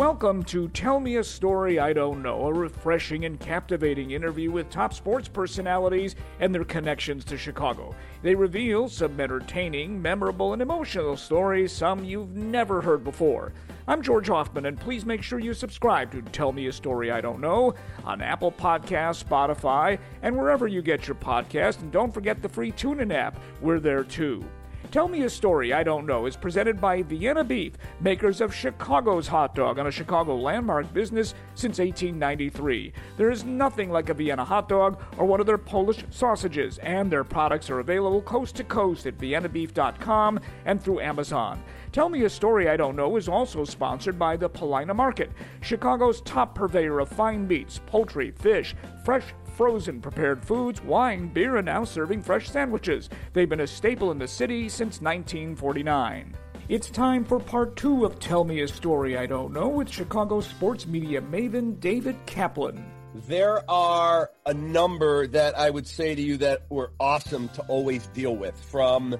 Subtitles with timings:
[0.00, 4.70] Welcome to Tell Me a Story I Don't Know, a refreshing and captivating interview with
[4.70, 7.94] top sports personalities and their connections to Chicago.
[8.22, 13.52] They reveal some entertaining, memorable, and emotional stories, some you've never heard before.
[13.86, 17.20] I'm George Hoffman, and please make sure you subscribe to Tell Me a Story I
[17.20, 21.82] Don't Know on Apple Podcasts, Spotify, and wherever you get your podcast.
[21.82, 23.38] And don't forget the free TuneIn app.
[23.60, 24.46] We're there too.
[24.90, 29.28] Tell Me a Story I Don't Know is presented by Vienna Beef, makers of Chicago's
[29.28, 32.92] hot dog on a Chicago landmark business since 1893.
[33.16, 37.08] There is nothing like a Vienna hot dog or one of their Polish sausages, and
[37.08, 41.62] their products are available coast to coast at viennabeef.com and through Amazon.
[41.92, 45.30] Tell Me a Story I Don't Know is also sponsored by the Paulina Market,
[45.60, 48.74] Chicago's top purveyor of fine meats, poultry, fish,
[49.04, 53.08] fresh frozen prepared foods, wine, beer, and now serving fresh sandwiches.
[53.32, 56.36] They've been a staple in the city since 1949.
[56.68, 60.40] It's time for part two of Tell Me a Story I Don't Know with Chicago
[60.40, 62.84] sports media maven David Kaplan.
[63.26, 68.06] There are a number that I would say to you that were awesome to always
[68.08, 69.16] deal with from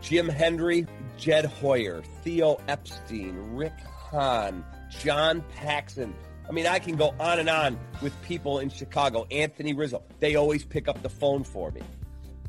[0.00, 0.86] Jim Hendry,
[1.18, 6.14] Jed Hoyer, Theo Epstein, Rick Hahn, John Paxson.
[6.48, 9.26] I mean, I can go on and on with people in Chicago.
[9.30, 11.82] Anthony Rizzo, they always pick up the phone for me.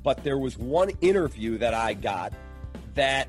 [0.04, 2.34] But there was one interview that I got
[2.96, 3.28] that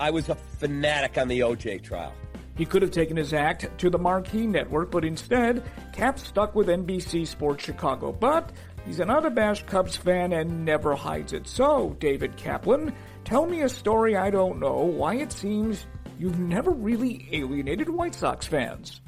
[0.00, 2.14] I was a fanatic on the OJ trial.
[2.56, 5.62] He could have taken his act to the Marquee Network, but instead,
[5.92, 8.12] Cap stuck with NBC Sports Chicago.
[8.12, 8.50] But
[8.86, 11.46] he's an unabashed Cubs fan and never hides it.
[11.46, 12.94] So, David Kaplan,
[13.24, 15.84] tell me a story I don't know why it seems
[16.18, 19.02] you've never really alienated White Sox fans.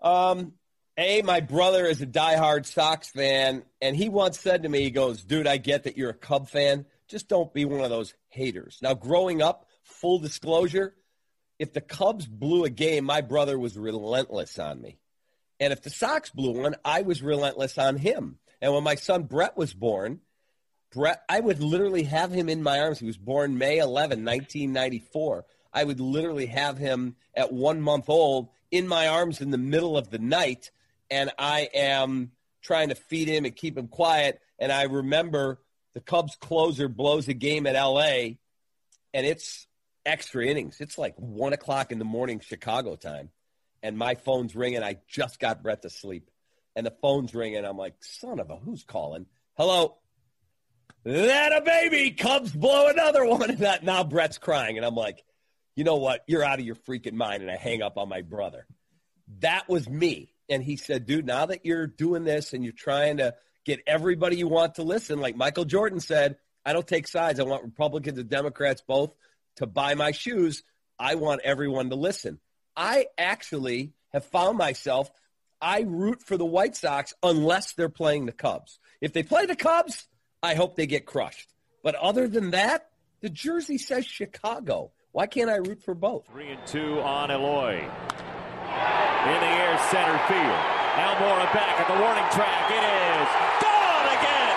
[0.00, 0.52] Um,
[0.96, 4.90] a, my brother is a diehard Sox fan, and he once said to me, he
[4.90, 6.86] goes, dude, I get that you're a Cub fan.
[7.06, 8.78] Just don't be one of those haters.
[8.82, 10.94] Now, growing up, full disclosure,
[11.58, 14.98] if the Cubs blew a game, my brother was relentless on me.
[15.60, 18.38] And if the Sox blew one, I was relentless on him.
[18.60, 20.20] And when my son Brett was born,
[20.92, 22.98] Brett, I would literally have him in my arms.
[22.98, 25.44] He was born May 11, 1994.
[25.72, 29.96] I would literally have him at one month old in my arms in the middle
[29.96, 30.70] of the night
[31.10, 34.40] and I am trying to feed him and keep him quiet.
[34.58, 35.60] And I remember
[35.94, 38.36] the Cubs closer blows a game at LA
[39.14, 39.66] and it's
[40.04, 40.80] extra innings.
[40.80, 43.30] It's like one o'clock in the morning Chicago time.
[43.82, 44.82] And my phone's ringing.
[44.82, 46.30] I just got Brett to sleep.
[46.74, 47.64] And the phone's ringing.
[47.64, 49.26] I'm like, son of a, who's calling?
[49.56, 49.98] Hello.
[51.04, 52.10] That a baby.
[52.10, 53.50] Cubs blow another one.
[53.50, 54.76] And that, now Brett's crying.
[54.76, 55.24] And I'm like,
[55.78, 56.24] you know what?
[56.26, 57.40] You're out of your freaking mind.
[57.40, 58.66] And I hang up on my brother.
[59.38, 60.34] That was me.
[60.48, 64.36] And he said, dude, now that you're doing this and you're trying to get everybody
[64.36, 67.38] you want to listen, like Michael Jordan said, I don't take sides.
[67.38, 69.14] I want Republicans and Democrats both
[69.58, 70.64] to buy my shoes.
[70.98, 72.40] I want everyone to listen.
[72.76, 75.08] I actually have found myself,
[75.62, 78.80] I root for the White Sox unless they're playing the Cubs.
[79.00, 80.08] If they play the Cubs,
[80.42, 81.54] I hope they get crushed.
[81.84, 82.90] But other than that,
[83.20, 84.90] the jersey says Chicago.
[85.12, 86.26] Why can't I root for both?
[86.26, 87.76] Three and two on Eloy.
[87.78, 90.60] In the air, center field.
[90.94, 92.70] Almora back at the warning track.
[92.70, 93.28] It is
[93.64, 94.56] gone again.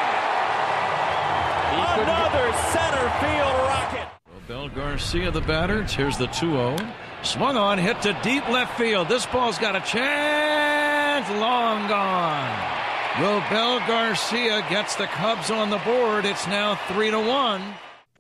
[2.04, 4.08] Another center field rocket.
[4.48, 5.84] Bel Garcia, the batter.
[5.84, 6.94] Here's the 2-0.
[7.24, 9.08] Swung on, hit to deep left field.
[9.08, 11.30] This ball's got a chance.
[11.40, 12.82] Long gone.
[13.14, 16.26] Robel Garcia gets the Cubs on the board.
[16.26, 17.62] It's now three to one.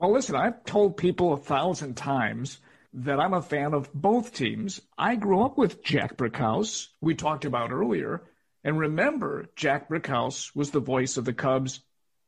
[0.02, 2.58] Well, listen, I've told people a thousand times
[2.92, 4.82] that I'm a fan of both teams.
[4.98, 8.24] I grew up with Jack Brickhouse, we talked about earlier.
[8.64, 11.82] And remember, Jack Brickhouse was the voice of the Cubs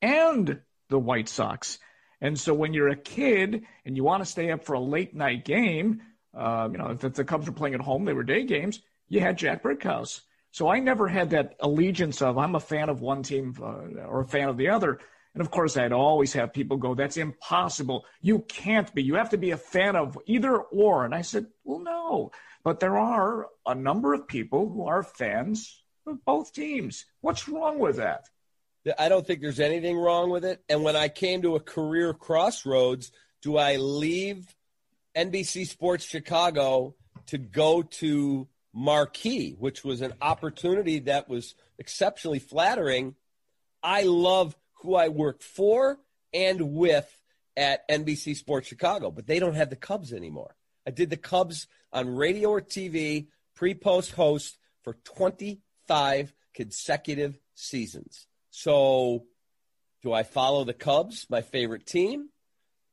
[0.03, 1.79] and the White Sox.
[2.21, 5.15] And so when you're a kid and you want to stay up for a late
[5.15, 6.03] night game,
[6.37, 8.83] uh, you know, if the Cubs were playing at home, they were day games.
[9.09, 10.21] You had Jack Brickhouse.
[10.51, 14.21] So I never had that allegiance of I'm a fan of one team uh, or
[14.21, 14.99] a fan of the other.
[15.33, 18.05] And of course, I'd always have people go, that's impossible.
[18.21, 19.03] You can't be.
[19.03, 21.05] You have to be a fan of either or.
[21.05, 22.31] And I said, well, no.
[22.63, 27.05] But there are a number of people who are fans of both teams.
[27.21, 28.25] What's wrong with that?
[28.99, 30.61] I don't think there's anything wrong with it.
[30.69, 34.53] And when I came to a career crossroads, do I leave
[35.15, 36.95] NBC Sports Chicago
[37.27, 43.15] to go to Marquee, which was an opportunity that was exceptionally flattering?
[43.81, 45.97] I love who I work for
[46.33, 47.09] and with
[47.55, 50.55] at NBC Sports Chicago, but they don't have the Cubs anymore.
[50.85, 58.27] I did the Cubs on radio or TV, pre post host for 25 consecutive seasons.
[58.49, 59.25] So,
[60.01, 62.29] do I follow the Cubs, my favorite team?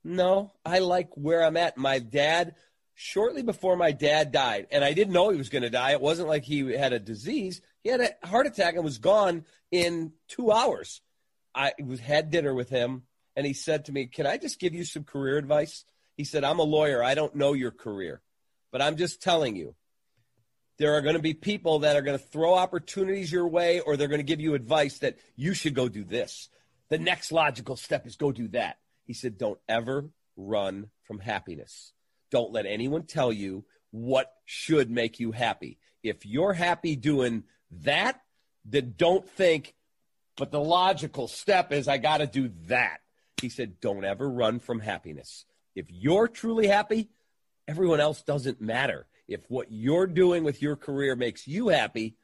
[0.05, 1.77] No, I like where I'm at.
[1.77, 2.55] My dad,
[2.95, 6.01] shortly before my dad died, and I didn't know he was going to die, it
[6.01, 7.61] wasn't like he had a disease.
[7.83, 11.03] He had a heart attack and was gone in two hours.
[11.55, 13.03] I had dinner with him,
[13.37, 15.85] and he said to me, "Can I just give you some career advice?"
[16.17, 17.03] He said, "I'm a lawyer.
[17.03, 18.23] I don't know your career,
[18.71, 19.75] but I'm just telling you."
[20.79, 23.97] There are going to be people that are going to throw opportunities your way, or
[23.97, 26.49] they're going to give you advice that you should go do this.
[26.89, 28.79] The next logical step is go do that.
[29.05, 31.93] He said, Don't ever run from happiness.
[32.31, 35.79] Don't let anyone tell you what should make you happy.
[36.03, 37.45] If you're happy doing
[37.83, 38.21] that,
[38.65, 39.75] then don't think,
[40.37, 43.01] but the logical step is I got to do that.
[43.41, 45.45] He said, don't ever run from happiness.
[45.75, 47.09] If you're truly happy,
[47.69, 49.07] everyone else doesn't matter.
[49.29, 52.17] If what you're doing with your career makes you happy,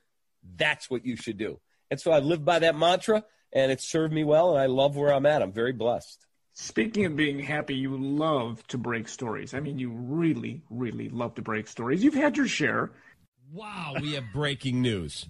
[0.57, 1.61] that's what you should do.
[1.91, 4.97] And so I've lived by that mantra and it's served me well and I love
[4.97, 5.43] where I'm at.
[5.43, 6.27] I'm very blessed.
[6.53, 9.53] Speaking of being happy, you love to break stories.
[9.53, 12.03] I mean, you really, really love to break stories.
[12.03, 12.93] You've had your share.
[13.53, 15.27] Wow, we have breaking news.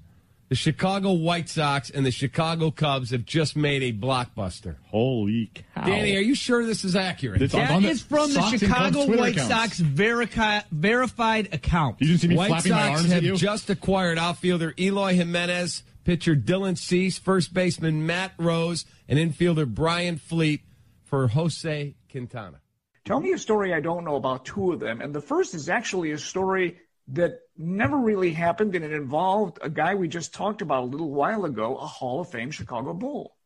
[0.49, 4.77] The Chicago White Sox and the Chicago Cubs have just made a blockbuster.
[4.85, 5.85] Holy cow.
[5.85, 7.43] Danny, are you sure this is accurate?
[7.43, 9.79] It's That on the is from the Sox Chicago White accounts.
[9.79, 11.97] Sox verica- verified account.
[12.01, 13.37] You didn't see me White flapping my Sox arms have at you?
[13.37, 20.21] just acquired outfielder Eloy Jimenez, pitcher Dylan Cease, first baseman Matt Rose, and infielder Bryant
[20.21, 20.61] Flete
[21.03, 22.61] for Jose Quintana.
[23.05, 25.01] Tell me a story I don't know about two of them.
[25.01, 26.79] And the first is actually a story
[27.09, 31.11] that never really happened, and it involved a guy we just talked about a little
[31.11, 33.37] while ago, a Hall of Fame Chicago Bull.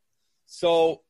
[0.46, 1.02] So,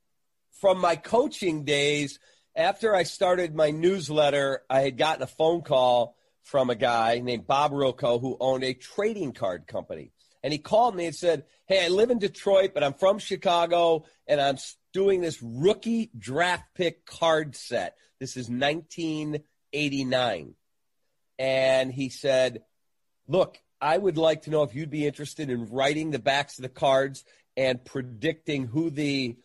[0.61, 2.19] from my coaching days,
[2.57, 7.47] after I started my newsletter, I had gotten a phone call from a guy named
[7.47, 10.13] Bob Rilko who owned a trading card company.
[10.43, 14.05] And he called me and said, Hey, I live in Detroit, but I'm from Chicago,
[14.27, 14.57] and I'm
[14.93, 17.97] doing this rookie draft pick card set.
[18.19, 20.55] This is 1989.
[21.41, 22.63] And he said,
[23.27, 26.63] Look, I would like to know if you'd be interested in writing the backs of
[26.63, 27.25] the cards
[27.57, 29.37] and predicting who the,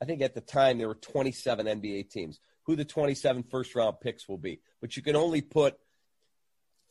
[0.00, 4.00] I think at the time there were 27 NBA teams, who the 27 first round
[4.00, 4.60] picks will be.
[4.80, 5.76] But you can only put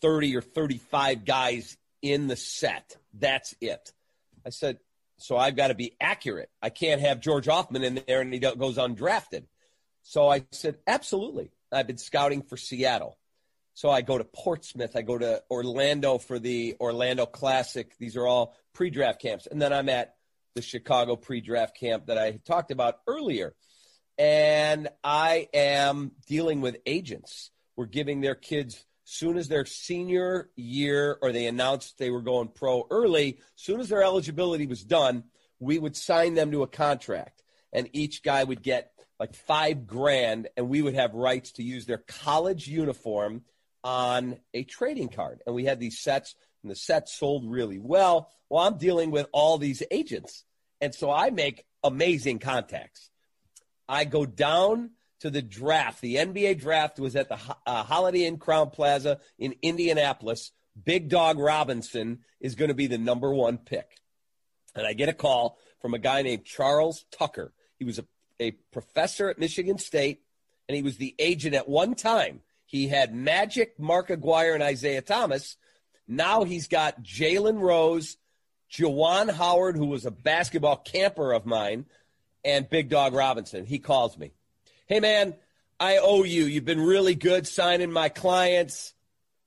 [0.02, 2.98] 30 or 35 guys in the set.
[3.14, 3.92] That's it.
[4.46, 4.78] I said,
[5.18, 6.50] so I've got to be accurate.
[6.62, 9.46] I can't have George Hoffman in there and he goes undrafted.
[10.04, 11.52] So I said, absolutely.
[11.72, 13.18] I've been scouting for Seattle.
[13.74, 14.96] So I go to Portsmouth.
[14.96, 17.98] I go to Orlando for the Orlando Classic.
[17.98, 19.48] These are all pre draft camps.
[19.48, 20.16] And then I'm at
[20.56, 23.56] the Chicago pre draft camp that I talked about earlier.
[24.18, 27.50] And I am dealing with agents.
[27.76, 32.48] We're giving their kids soon as their senior year or they announced they were going
[32.48, 35.24] pro early, soon as their eligibility was done,
[35.60, 37.44] we would sign them to a contract.
[37.74, 41.86] And each guy would get like five grand, and we would have rights to use
[41.86, 43.44] their college uniform
[43.84, 45.42] on a trading card.
[45.46, 48.30] And we had these sets, and the sets sold really well.
[48.50, 50.44] Well, I'm dealing with all these agents.
[50.80, 53.10] And so I make amazing contacts.
[53.88, 56.02] I go down to the draft.
[56.02, 60.52] The NBA draft was at the uh, Holiday Inn Crown Plaza in Indianapolis.
[60.82, 63.98] Big Dog Robinson is going to be the number one pick.
[64.76, 67.54] And I get a call from a guy named Charles Tucker.
[67.78, 68.06] He was a,
[68.40, 70.22] a professor at Michigan State,
[70.68, 72.42] and he was the agent at one time.
[72.72, 75.58] He had Magic, Mark Aguirre, and Isiah Thomas.
[76.08, 78.16] Now he's got Jalen Rose,
[78.72, 81.86] Juwan Howard, who was a basketball camper of mine,
[82.46, 83.66] and Big Dog Robinson.
[83.66, 84.32] He calls me.
[84.86, 85.36] Hey, man,
[85.82, 86.46] I owe you.
[86.46, 88.94] You've been really good signing my clients.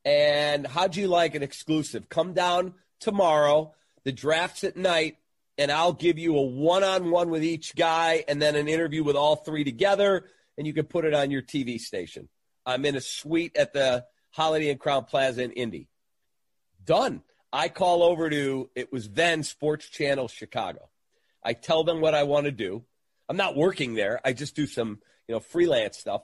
[0.05, 2.11] And how'd you like an exclusive?
[2.11, 3.73] Come down tomorrow.
[4.05, 5.17] The draft's at night,
[5.57, 9.03] and I'll give you a one on one with each guy and then an interview
[9.03, 10.27] with all three together,
[10.59, 12.29] and you can put it on your TV station.
[12.67, 15.89] I'm in a suite at the Holiday Inn Crown Plaza in Indy.
[16.85, 17.23] Done.
[17.53, 20.89] I call over to, it was then Sports Channel Chicago.
[21.43, 22.85] I tell them what I want to do.
[23.29, 24.21] I'm not working there.
[24.25, 26.23] I just do some, you know, freelance stuff.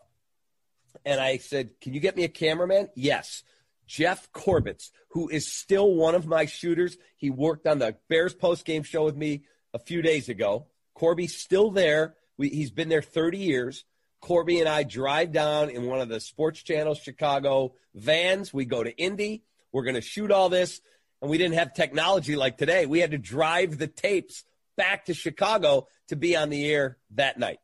[1.05, 2.89] And I said, Can you get me a cameraman?
[2.95, 3.43] Yes.
[3.87, 6.97] Jeff Corbett's, who is still one of my shooters.
[7.17, 9.45] He worked on the Bears post game show with me
[9.75, 10.67] a few days ago.
[10.95, 12.15] Corby's still there.
[12.37, 13.85] We, he's been there 30 years.
[14.21, 18.53] Corby and I drive down in one of the Sports Channel Chicago vans.
[18.53, 19.43] We go to Indy.
[19.73, 20.81] We're going to shoot all this.
[21.23, 22.87] And we didn't have technology like today.
[22.87, 24.45] We had to drive the tapes
[24.77, 27.59] back to Chicago to be on the air that night.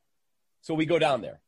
[0.62, 1.40] So we go down there.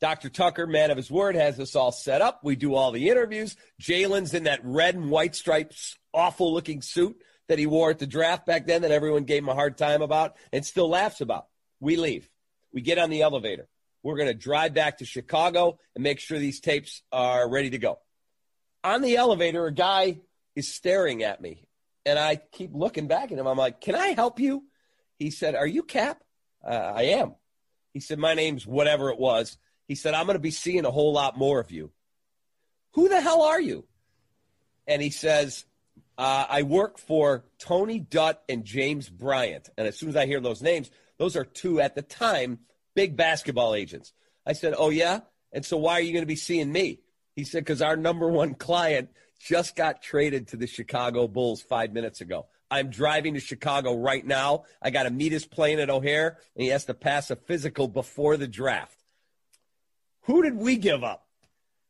[0.00, 0.28] Dr.
[0.28, 2.40] Tucker, man of his word, has us all set up.
[2.42, 3.56] We do all the interviews.
[3.80, 7.16] Jalen's in that red and white stripes, awful looking suit
[7.48, 10.02] that he wore at the draft back then that everyone gave him a hard time
[10.02, 11.46] about and still laughs about.
[11.80, 12.28] We leave.
[12.72, 13.68] We get on the elevator.
[14.04, 17.78] We're going to drive back to Chicago and make sure these tapes are ready to
[17.78, 17.98] go.
[18.84, 20.18] On the elevator, a guy
[20.54, 21.66] is staring at me,
[22.04, 23.46] and I keep looking back at him.
[23.46, 24.64] I'm like, Can I help you?
[25.18, 26.22] He said, Are you Cap?
[26.62, 27.34] Uh, I am.
[27.94, 29.56] He said, My name's whatever it was.
[29.88, 31.90] He said, I'm going to be seeing a whole lot more of you.
[32.92, 33.86] Who the hell are you?
[34.86, 35.64] And he says,
[36.18, 39.70] uh, I work for Tony Dutt and James Bryant.
[39.76, 42.60] And as soon as I hear those names, those are two at the time
[42.94, 44.12] big basketball agents.
[44.46, 45.20] I said, Oh, yeah?
[45.52, 47.00] And so why are you going to be seeing me?
[47.34, 51.92] He said, Because our number one client just got traded to the Chicago Bulls five
[51.92, 52.46] minutes ago.
[52.70, 54.64] I'm driving to Chicago right now.
[54.82, 57.88] I got to meet his plane at O'Hare, and he has to pass a physical
[57.88, 58.98] before the draft.
[60.22, 61.26] Who did we give up?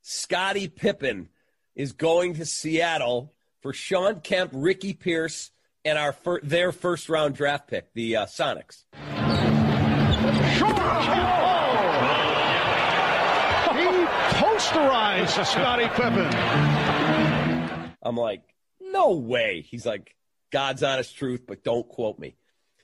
[0.02, 1.28] Scottie Pippen
[1.74, 3.32] is going to Seattle
[3.62, 5.52] for Shawn Kemp, Ricky Pierce,
[5.84, 8.84] and our fir- their first round draft pick, the uh, Sonics.
[13.74, 13.80] He
[14.36, 17.94] posterized Scottie Pippen.
[18.02, 18.42] I'm like,
[18.80, 19.64] no way.
[19.68, 20.14] He's like,
[20.50, 22.36] God's honest truth, but don't quote me.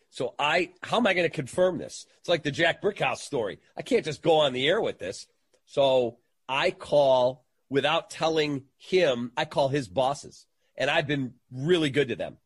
[0.08, 2.06] So I, how am I going to confirm this?
[2.18, 3.60] It's like the Jack Brickhouse story.
[3.76, 5.26] I can't just go on the air with this.
[5.66, 12.08] So I call without telling him, I call his bosses, and I've been really good
[12.08, 12.38] to them.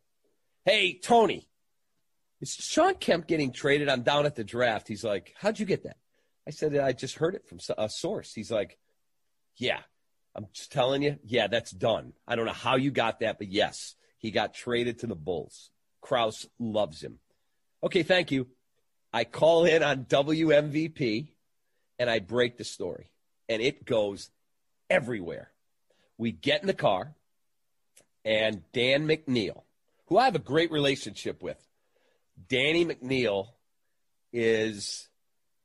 [0.66, 1.48] Hey, Tony,
[2.44, 3.88] is Shawn Kemp getting traded?
[3.88, 4.86] I'm down at the draft.
[4.86, 5.96] He's like, How'd you get that?
[6.46, 8.34] I said, I just heard it from a source.
[8.34, 8.78] He's like,
[9.56, 9.80] Yeah,
[10.34, 11.18] I'm just telling you.
[11.24, 12.12] Yeah, that's done.
[12.28, 15.70] I don't know how you got that, but yes, he got traded to the Bulls.
[16.02, 17.18] Krause loves him.
[17.82, 18.46] Okay, thank you.
[19.10, 21.28] I call in on WMVP
[21.98, 23.10] and I break the story
[23.48, 24.30] and it goes
[24.90, 25.50] everywhere.
[26.18, 27.14] We get in the car,
[28.24, 29.62] and Dan McNeil,
[30.06, 31.58] who I have a great relationship with,
[32.48, 33.48] Danny McNeil
[34.32, 35.08] is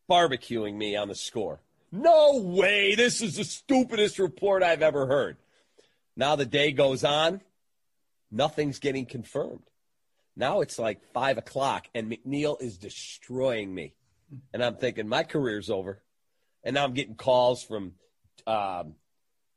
[0.09, 1.61] barbecuing me on the score.
[1.91, 2.95] No way.
[2.95, 5.37] This is the stupidest report I've ever heard.
[6.15, 7.41] Now the day goes on,
[8.31, 9.63] nothing's getting confirmed.
[10.35, 13.95] Now it's like five o'clock, and McNeil is destroying me.
[14.53, 16.03] And I'm thinking, my career's over
[16.63, 17.93] and now I'm getting calls from
[18.45, 18.95] um,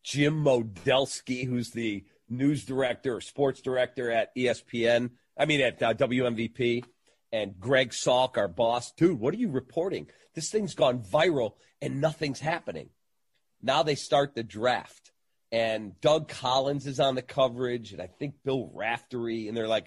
[0.02, 5.10] Jim Modelski, who's the news director or sports director at ESPN.
[5.36, 6.84] I mean, at uh, WMVP,
[7.32, 8.92] and Greg Salk, our boss.
[8.92, 10.06] Dude, what are you reporting?
[10.34, 12.90] This thing's gone viral and nothing's happening.
[13.62, 15.12] Now they start the draft,
[15.50, 19.86] and Doug Collins is on the coverage, and I think Bill Raftery, and they're like,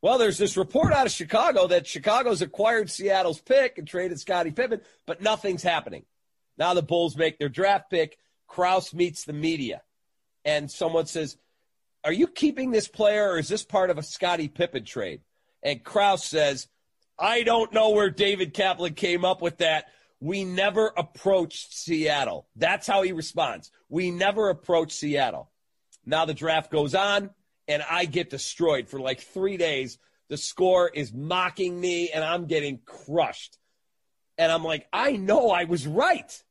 [0.00, 4.50] well, there's this report out of Chicago that Chicago's acquired Seattle's pick and traded Scottie
[4.50, 6.04] Pippen, but nothing's happening.
[6.58, 8.18] Now the Bulls make their draft pick.
[8.48, 9.82] Krause meets the media,
[10.44, 11.36] and someone says,
[12.04, 15.20] Are you keeping this player or is this part of a Scottie Pippen trade?
[15.62, 16.66] And Krause says,
[17.18, 19.86] I don't know where David Kaplan came up with that.
[20.20, 22.46] We never approached Seattle.
[22.56, 23.70] That's how he responds.
[23.88, 25.50] We never approached Seattle.
[26.06, 27.30] Now the draft goes on,
[27.68, 29.98] and I get destroyed for like three days.
[30.28, 33.58] The score is mocking me, and I'm getting crushed.
[34.38, 36.42] And I'm like, I know I was right.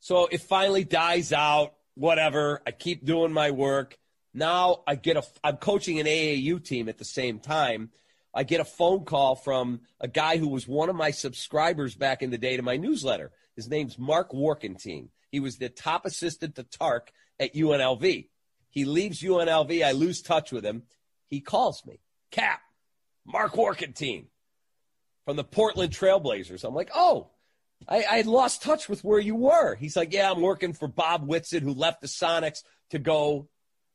[0.00, 2.62] So it finally dies out, whatever.
[2.66, 3.98] I keep doing my work.
[4.32, 7.90] Now I get a, I'm coaching an AAU team at the same time.
[8.32, 12.22] I get a phone call from a guy who was one of my subscribers back
[12.22, 13.32] in the day to my newsletter.
[13.56, 15.08] His name's Mark Warkentien.
[15.30, 18.28] He was the top assistant to Tark at UNLV.
[18.70, 19.84] He leaves UNLV.
[19.84, 20.84] I lose touch with him.
[21.28, 22.60] He calls me, Cap,
[23.24, 24.26] Mark Warkentien
[25.24, 26.64] from the Portland Trailblazers.
[26.64, 27.30] I'm like, oh,
[27.88, 29.74] I, I lost touch with where you were.
[29.74, 33.48] He's like, yeah, I'm working for Bob Whitsitt, who left the Sonics to go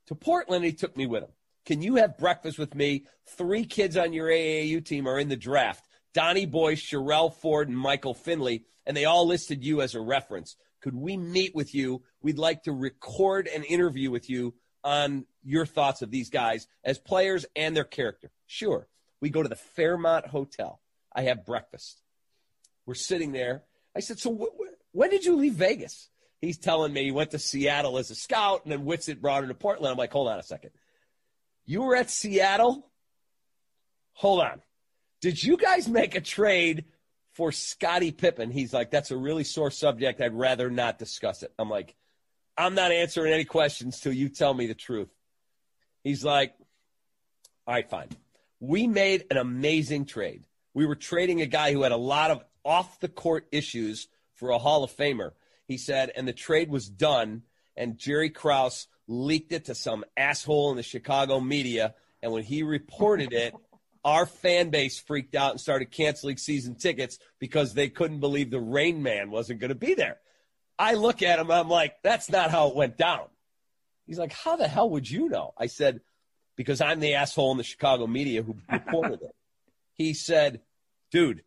[0.08, 0.66] to Portland.
[0.66, 1.32] he took me with him.
[1.66, 3.06] Can you have breakfast with me?
[3.38, 5.86] Three kids on your AAU team are in the draft.
[6.14, 10.56] Donnie Boyce, Sherrell Ford, and Michael Finley, and they all listed you as a reference.
[10.82, 12.04] Could we meet with you?
[12.22, 14.54] We'd like to record an interview with you
[14.84, 18.32] on your thoughts of these guys as players and their character.
[18.46, 18.88] Sure.
[19.20, 20.80] We go to the Fairmont Hotel.
[21.14, 22.02] I have breakfast.
[22.86, 23.64] We're sitting there.
[23.96, 26.10] I said, So wh- wh- when did you leave Vegas?
[26.40, 29.50] He's telling me he went to Seattle as a scout and then Whitsitt brought him
[29.50, 29.92] to Portland.
[29.92, 30.70] I'm like, Hold on a second.
[31.66, 32.90] You were at Seattle?
[34.14, 34.62] Hold on.
[35.22, 36.86] Did you guys make a trade
[37.34, 38.52] for Scottie Pippen?
[38.52, 40.22] He's like, That's a really sore subject.
[40.22, 41.54] I'd rather not discuss it.
[41.58, 41.96] I'm like,
[42.58, 45.10] I'm not answering any questions till you tell me the truth.
[46.04, 46.54] He's like,
[47.68, 48.10] All right, fine.
[48.60, 50.46] We made an amazing trade.
[50.74, 54.50] We were trading a guy who had a lot of off the court issues for
[54.50, 55.32] a Hall of Famer.
[55.68, 57.44] He said, and the trade was done,
[57.76, 61.96] and Jerry Krause leaked it to some asshole in the Chicago media.
[62.22, 63.54] And when he reported it,
[64.06, 68.60] our fan base freaked out and started canceling season tickets because they couldn't believe the
[68.60, 70.18] Rain Man wasn't going to be there.
[70.78, 73.28] I look at him, I'm like, that's not how it went down.
[74.06, 75.54] He's like, how the hell would you know?
[75.58, 76.02] I said,
[76.56, 79.36] because I'm the asshole in the Chicago media who reported it.
[79.98, 80.60] He said,
[81.10, 81.44] dude,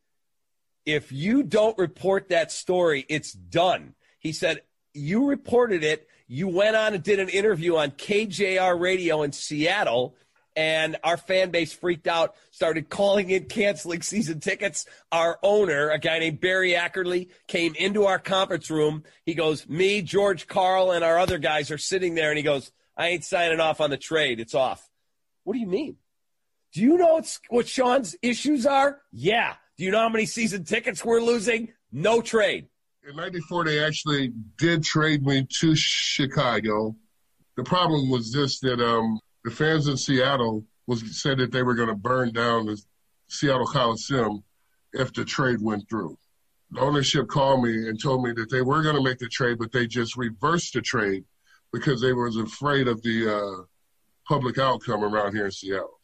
[0.86, 3.94] if you don't report that story, it's done.
[4.20, 4.62] He said,
[4.94, 6.08] you reported it.
[6.28, 10.14] You went on and did an interview on KJR radio in Seattle,
[10.54, 14.84] and our fan base freaked out, started calling in, canceling season tickets.
[15.10, 19.04] Our owner, a guy named Barry Ackerley, came into our conference room.
[19.24, 22.72] He goes, Me, George Karl, and our other guys are sitting there, and he goes,
[22.94, 24.38] I ain't signing off on the trade.
[24.38, 24.86] It's off.
[25.44, 25.96] What do you mean?
[26.72, 29.00] Do you know what Shawn's issues are?
[29.12, 29.54] Yeah.
[29.78, 31.72] Do you know how many season tickets we're losing?
[31.90, 32.68] No trade.
[33.08, 36.94] In 94, they actually did trade me to Chicago.
[37.56, 41.74] The problem was this that um, the fans in Seattle was said that they were
[41.74, 42.78] going to burn down the
[43.28, 44.44] Seattle Coliseum
[44.92, 46.18] if the trade went through.
[46.72, 49.56] The ownership called me and told me that they were going to make the trade,
[49.58, 51.24] but they just reversed the trade
[51.72, 53.62] because they was afraid of the uh,
[54.28, 55.98] public outcome around here in Seattle.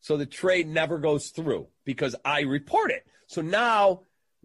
[0.00, 3.06] So the trade never goes through because I report it.
[3.28, 4.00] So now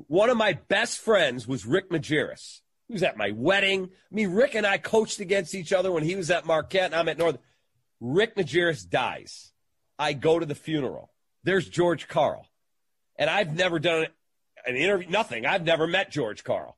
[0.07, 2.61] one of my best friends was Rick Majerus.
[2.87, 3.89] He was at my wedding.
[4.11, 6.95] I mean, Rick and I coached against each other when he was at Marquette and
[6.95, 7.41] I'm at Northern.
[7.99, 9.51] Rick Majerus dies.
[9.97, 11.11] I go to the funeral.
[11.43, 12.47] There's George Karl.
[13.17, 14.07] And I've never done
[14.65, 15.45] an interview, nothing.
[15.45, 16.77] I've never met George Karl.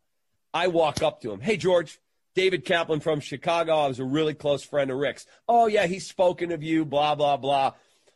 [0.53, 1.41] I walk up to him.
[1.41, 1.99] Hey, George,
[2.35, 3.75] David Kaplan from Chicago.
[3.77, 5.25] I was a really close friend of Rick's.
[5.47, 7.73] Oh, yeah, he's spoken of you, blah, blah, blah.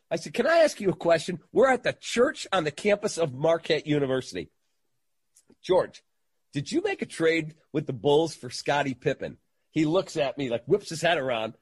[0.09, 1.39] I said, Can I ask you a question?
[1.51, 4.51] We're at the church on the campus of Marquette University.
[5.61, 6.03] George,
[6.53, 9.37] did you make a trade with the Bulls for Scottie Pippen?
[9.71, 11.53] He looks at me, like whips his head around,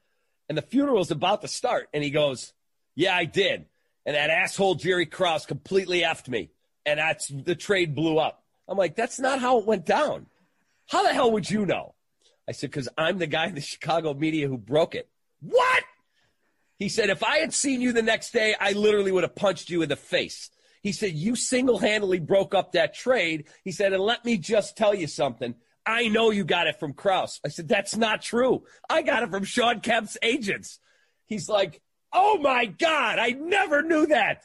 [0.47, 1.89] and the funeral's about to start.
[1.93, 2.53] And he goes,
[2.95, 3.65] Yeah, I did.
[4.05, 6.49] And that asshole Jerry Krause completely effed me.
[6.85, 8.43] And that's the trade blew up.
[8.67, 10.25] I'm like, That's not how it went down.
[10.87, 11.93] How the hell would you know?
[12.47, 15.07] I said, Because I'm the guy in the Chicago media who broke it.
[15.41, 15.83] What?
[16.79, 19.69] He said, if I had seen you the next day, I literally would have punched
[19.69, 20.49] you in the face.
[20.81, 23.47] He said, you single handedly broke up that trade.
[23.63, 25.55] He said, and let me just tell you something.
[25.85, 27.39] I know you got it from Krause.
[27.43, 28.63] I said, that's not true.
[28.89, 30.79] I got it from Shawn Kemp's agents.
[31.25, 31.81] He's like,
[32.13, 34.43] oh my God, I never knew that.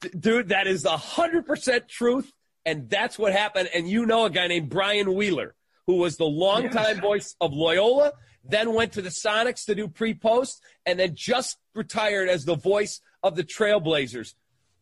[0.00, 2.32] D- dude, that is 100% truth.
[2.66, 3.70] And that's what happened.
[3.74, 5.54] And you know a guy named Brian Wheeler,
[5.86, 7.00] who was the longtime yes.
[7.00, 8.12] voice of Loyola
[8.44, 12.56] then went to the Sonics to do pre post, and then just retired as the
[12.56, 14.34] voice of the Trailblazers.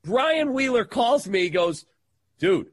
[0.08, 1.84] Brian Wheeler calls me, goes,
[2.38, 2.68] dude,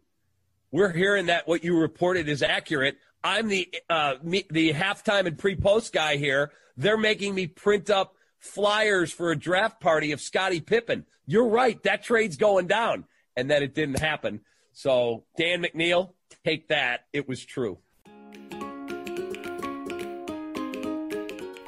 [0.71, 2.97] we're hearing that what you reported is accurate.
[3.25, 6.53] I'm the uh, me, the halftime and pre post guy here.
[6.77, 11.05] They're making me print up flyers for a draft party of Scottie Pippen.
[11.25, 11.81] You're right.
[11.83, 13.03] That trade's going down.
[13.35, 14.39] And then it didn't happen.
[14.71, 16.13] So, Dan McNeil,
[16.45, 17.01] take that.
[17.11, 17.79] It was true.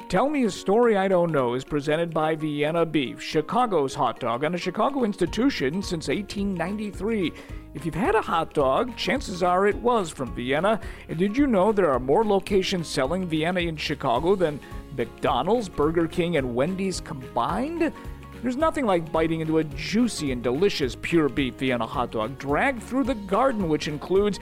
[0.08, 4.42] Tell Me a Story I Don't Know is presented by Vienna Beef, Chicago's hot dog,
[4.42, 7.30] and a Chicago institution since 1893.
[7.74, 10.80] If you've had a hot dog, chances are it was from Vienna.
[11.10, 14.60] And did you know there are more locations selling Vienna in Chicago than
[14.96, 17.92] McDonald's, Burger King, and Wendy's combined?
[18.42, 22.82] There's nothing like biting into a juicy and delicious pure beef Vienna hot dog dragged
[22.82, 24.40] through the garden, which includes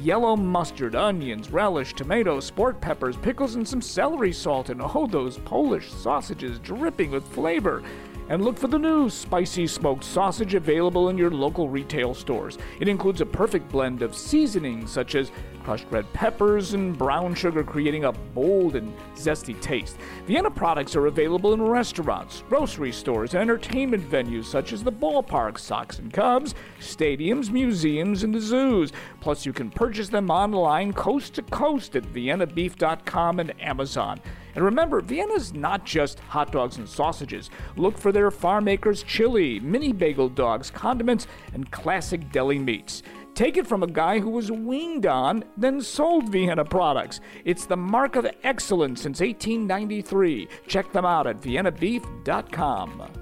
[0.00, 5.38] yellow mustard, onions, relish, tomatoes, sport peppers, pickles, and some celery salt, and oh, those
[5.38, 7.82] Polish sausages dripping with flavor.
[8.28, 12.58] And look for the new spicy smoked sausage available in your local retail stores.
[12.78, 15.32] It includes a perfect blend of seasonings such as
[15.64, 19.98] crushed red peppers and brown sugar, creating a bold and zesty taste.
[20.26, 25.58] Vienna products are available in restaurants, grocery stores, and entertainment venues such as the ballpark,
[25.58, 28.92] Sox and Cubs, stadiums, museums, and the zoos.
[29.20, 34.20] Plus, you can purchase them online coast to coast at viennabeef.com and Amazon.
[34.58, 37.48] And remember, Vienna's not just hot dogs and sausages.
[37.76, 43.04] Look for their farm makers chili, mini bagel dogs, condiments, and classic deli meats.
[43.34, 47.20] Take it from a guy who was weaned on, then sold Vienna products.
[47.44, 50.48] It's the mark of excellence since 1893.
[50.66, 53.17] Check them out at viennabeef.com.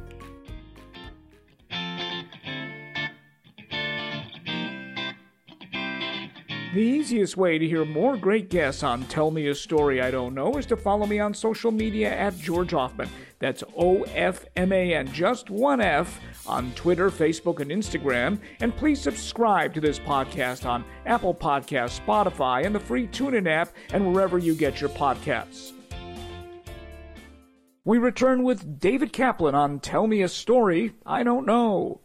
[6.77, 10.35] The easiest way to hear more great guests on Tell Me a Story I Don't
[10.35, 13.09] Know is to follow me on social media at George Hoffman.
[13.39, 18.39] That's O F M A N, just one F, on Twitter, Facebook, and Instagram.
[18.61, 23.71] And please subscribe to this podcast on Apple Podcasts, Spotify, and the free TuneIn app,
[23.95, 25.73] and wherever you get your podcasts.
[27.87, 32.03] We return with David Kaplan on Tell Me a Story I Don't Know.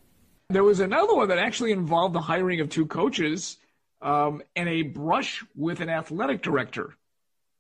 [0.50, 3.58] There was another one that actually involved the hiring of two coaches
[4.02, 6.96] um, and a brush with an athletic director.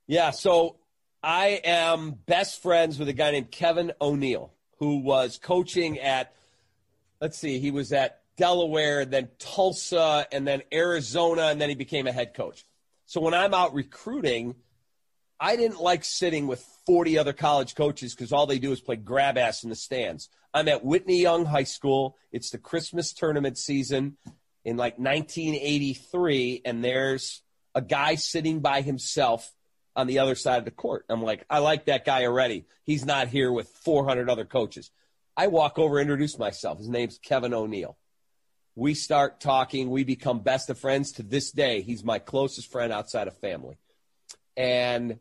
[0.08, 0.77] Yeah, so
[1.23, 6.34] I am best friends with a guy named Kevin O'Neill, who was coaching at,
[7.19, 12.08] let's see, he was at Delaware, then Tulsa, and then Arizona, and then he became
[12.08, 12.65] a head coach.
[13.06, 14.56] So when I'm out recruiting,
[15.39, 18.95] I didn't like sitting with 40 other college coaches because all they do is play
[18.95, 20.30] grab ass in the stands.
[20.54, 22.17] I'm at Whitney Young High School.
[22.32, 24.17] It's the Christmas tournament season
[24.63, 27.41] in like 1983, and there's
[27.74, 29.52] a guy sitting by himself
[29.95, 31.06] on the other side of the court.
[31.10, 32.65] I'm like, I like that guy already.
[32.86, 34.91] He's not here with 400 other coaches.
[35.36, 36.78] I walk over, introduce myself.
[36.78, 37.97] His name's Kevin O'Neill.
[38.76, 39.89] We start talking.
[39.89, 41.82] We become best of friends to this day.
[41.82, 43.78] He's my closest friend outside of family.
[44.56, 45.19] And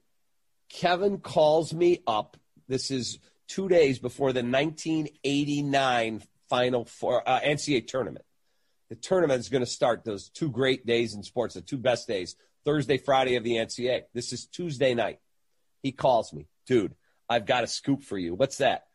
[0.68, 2.36] Kevin calls me up.
[2.68, 8.24] This is two days before the 1989 final four uh, NCAA tournament
[8.90, 12.08] the tournament is going to start those two great days in sports, the two best
[12.08, 14.02] days, Thursday, Friday of the NCAA.
[14.12, 15.20] This is Tuesday night.
[15.82, 16.94] He calls me, dude,
[17.28, 18.34] I've got a scoop for you.
[18.34, 18.86] What's that?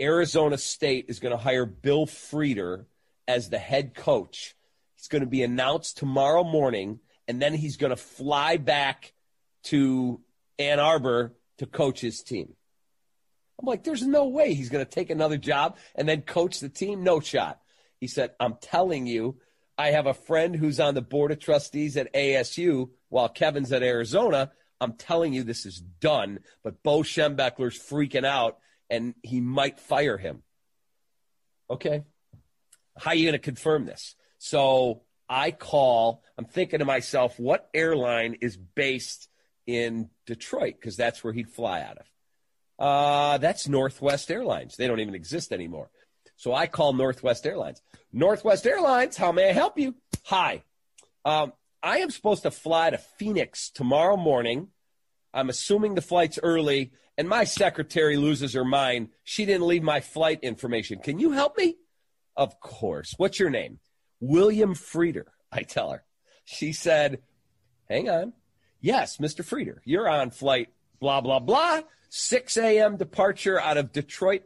[0.00, 2.86] Arizona State is going to hire Bill Frieder
[3.28, 4.56] as the head coach.
[4.96, 9.12] He's going to be announced tomorrow morning, and then he's going to fly back
[9.64, 10.20] to
[10.58, 12.54] Ann Arbor to coach his team.
[13.60, 16.68] I'm like, there's no way he's going to take another job and then coach the
[16.68, 17.04] team.
[17.04, 17.60] No shot.
[18.06, 19.38] He said, I'm telling you,
[19.76, 23.82] I have a friend who's on the board of trustees at ASU while Kevin's at
[23.82, 24.52] Arizona.
[24.80, 26.38] I'm telling you, this is done.
[26.62, 30.44] But Bo Schembechler's freaking out and he might fire him.
[31.68, 32.04] Okay.
[32.96, 34.14] How are you going to confirm this?
[34.38, 39.28] So I call, I'm thinking to myself, what airline is based
[39.66, 40.76] in Detroit?
[40.80, 42.06] Because that's where he'd fly out of.
[42.78, 44.76] Uh, that's Northwest Airlines.
[44.76, 45.90] They don't even exist anymore.
[46.36, 47.82] So I call Northwest Airlines.
[48.12, 49.94] Northwest Airlines, how may I help you?
[50.24, 50.62] Hi.
[51.24, 54.68] Um, I am supposed to fly to Phoenix tomorrow morning.
[55.32, 59.08] I'm assuming the flight's early, and my secretary loses her mind.
[59.24, 61.00] She didn't leave my flight information.
[61.00, 61.76] Can you help me?
[62.36, 63.14] Of course.
[63.16, 63.78] What's your name?
[64.20, 66.04] William Frieder, I tell her.
[66.44, 67.22] She said,
[67.88, 68.32] Hang on.
[68.80, 69.44] Yes, Mr.
[69.44, 70.68] Frieder, you're on flight
[71.00, 71.80] blah, blah, blah.
[72.08, 72.96] 6 a.m.
[72.96, 74.42] departure out of Detroit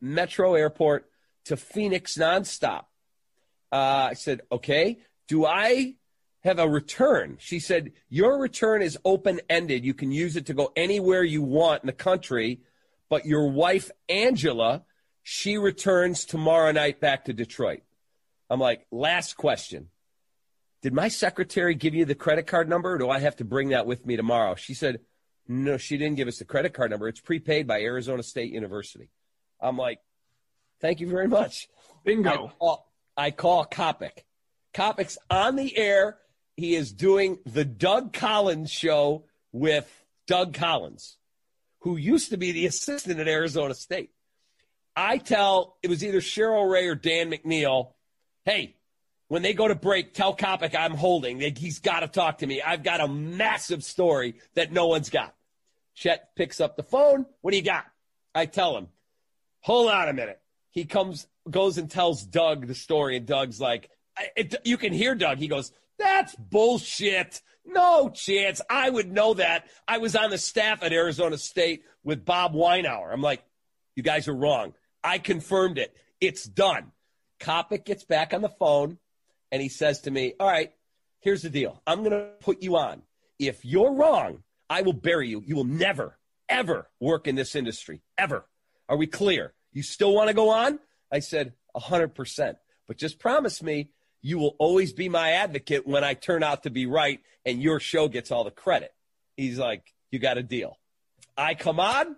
[0.00, 1.09] Metro Airport
[1.46, 2.84] to Phoenix nonstop.
[3.72, 4.98] Uh, I said, okay,
[5.28, 5.94] do I
[6.40, 7.36] have a return?
[7.38, 9.84] She said, your return is open ended.
[9.84, 12.60] You can use it to go anywhere you want in the country.
[13.08, 14.84] But your wife, Angela,
[15.22, 17.82] she returns tomorrow night back to Detroit.
[18.48, 19.88] I'm like, last question.
[20.82, 23.68] Did my secretary give you the credit card number or do I have to bring
[23.68, 24.54] that with me tomorrow?
[24.54, 25.00] She said,
[25.46, 27.08] no, she didn't give us the credit card number.
[27.08, 29.10] It's prepaid by Arizona State University.
[29.60, 29.98] I'm like,
[30.80, 31.68] Thank you very much.
[32.04, 32.30] Bingo.
[32.30, 34.24] I call, I call Coppock.
[34.74, 36.18] Coppock's on the air.
[36.56, 39.88] He is doing the Doug Collins show with
[40.26, 41.16] Doug Collins,
[41.80, 44.10] who used to be the assistant at Arizona State.
[44.96, 47.92] I tell it was either Cheryl Raye or Dan McNeil,
[48.44, 48.76] hey,
[49.28, 51.40] when they go to break, tell Coppock I'm holding.
[51.56, 52.60] He's got to talk to me.
[52.60, 55.34] I've got a massive story that no one's got.
[55.94, 57.26] Chet picks up the phone.
[57.40, 57.84] What do you got?
[58.34, 58.88] I tell him,
[59.60, 63.90] hold on a minute he comes goes and tells Doug the story, and Doug's like,
[64.36, 65.38] it, you can hear Doug.
[65.38, 67.42] He goes, "That's bullshit.
[67.64, 68.60] No chance.
[68.68, 69.66] I would know that.
[69.86, 73.42] I was on the staff at Arizona State with Bob Weinhauer." I'm like,
[73.96, 74.74] "You guys are wrong.
[75.02, 75.96] I confirmed it.
[76.20, 76.92] It's done.
[77.40, 78.98] Coppock gets back on the phone
[79.50, 80.72] and he says to me, All right,
[81.20, 81.82] here's the deal.
[81.86, 83.02] I'm going to put you on.
[83.38, 85.42] If you're wrong, I will bury you.
[85.44, 88.46] You will never, ever work in this industry, ever.
[88.88, 89.54] Are we clear?
[89.72, 90.78] You still want to go on?
[91.12, 92.56] I said, 100%.
[92.86, 93.90] But just promise me
[94.22, 97.80] you will always be my advocate when I turn out to be right and your
[97.80, 98.92] show gets all the credit.
[99.36, 100.78] He's like, You got a deal.
[101.36, 102.16] I come on.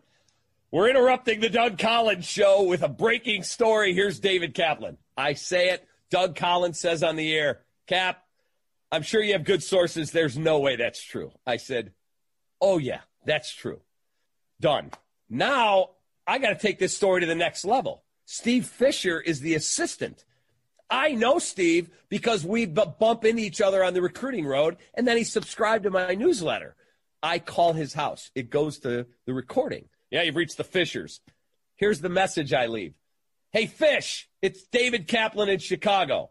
[0.70, 3.92] We're interrupting the Doug Collins show with a breaking story.
[3.92, 4.96] Here's David Kaplan.
[5.16, 5.86] I say it.
[6.10, 8.24] Doug Collins says on the air, Cap,
[8.90, 10.10] I'm sure you have good sources.
[10.10, 11.32] There's no way that's true.
[11.46, 11.92] I said,
[12.60, 13.80] Oh, yeah, that's true.
[14.60, 14.90] Done.
[15.28, 15.90] Now
[16.26, 18.04] I got to take this story to the next level.
[18.24, 20.24] Steve Fisher is the assistant.
[20.88, 25.16] I know Steve because we bump into each other on the recruiting road, and then
[25.16, 26.76] he subscribed to my newsletter.
[27.22, 28.30] I call his house.
[28.35, 29.88] It goes to the recording.
[30.11, 31.20] Yeah, you've reached the Fishers.
[31.76, 32.94] Here's the message I leave.
[33.52, 36.30] Hey, Fish, it's David Kaplan in Chicago.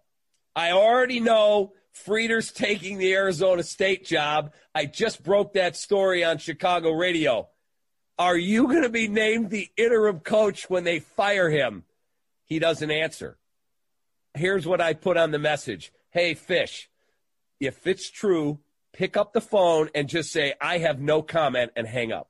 [0.56, 4.54] I already know Frieder's taking the Arizona State job.
[4.73, 7.49] I just broke that story on Chicago radio.
[8.21, 11.86] Are you going to be named the interim coach when they fire him?
[12.45, 13.39] He doesn't answer.
[14.36, 16.88] Here's what I put on the message Hey, Fish,
[17.60, 18.60] if it's true,
[18.93, 22.29] pick up the phone and just say, I have no comment and hang up.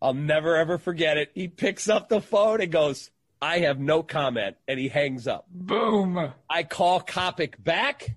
[0.00, 1.32] I'll never ever forget it.
[1.34, 3.10] He picks up the phone and goes,
[3.42, 5.44] I have no comment, and he hangs up.
[5.50, 6.32] Boom.
[6.48, 8.14] I call Coppock back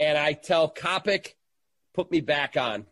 [0.00, 1.34] and I tell Coppock,
[1.92, 2.86] put me back on.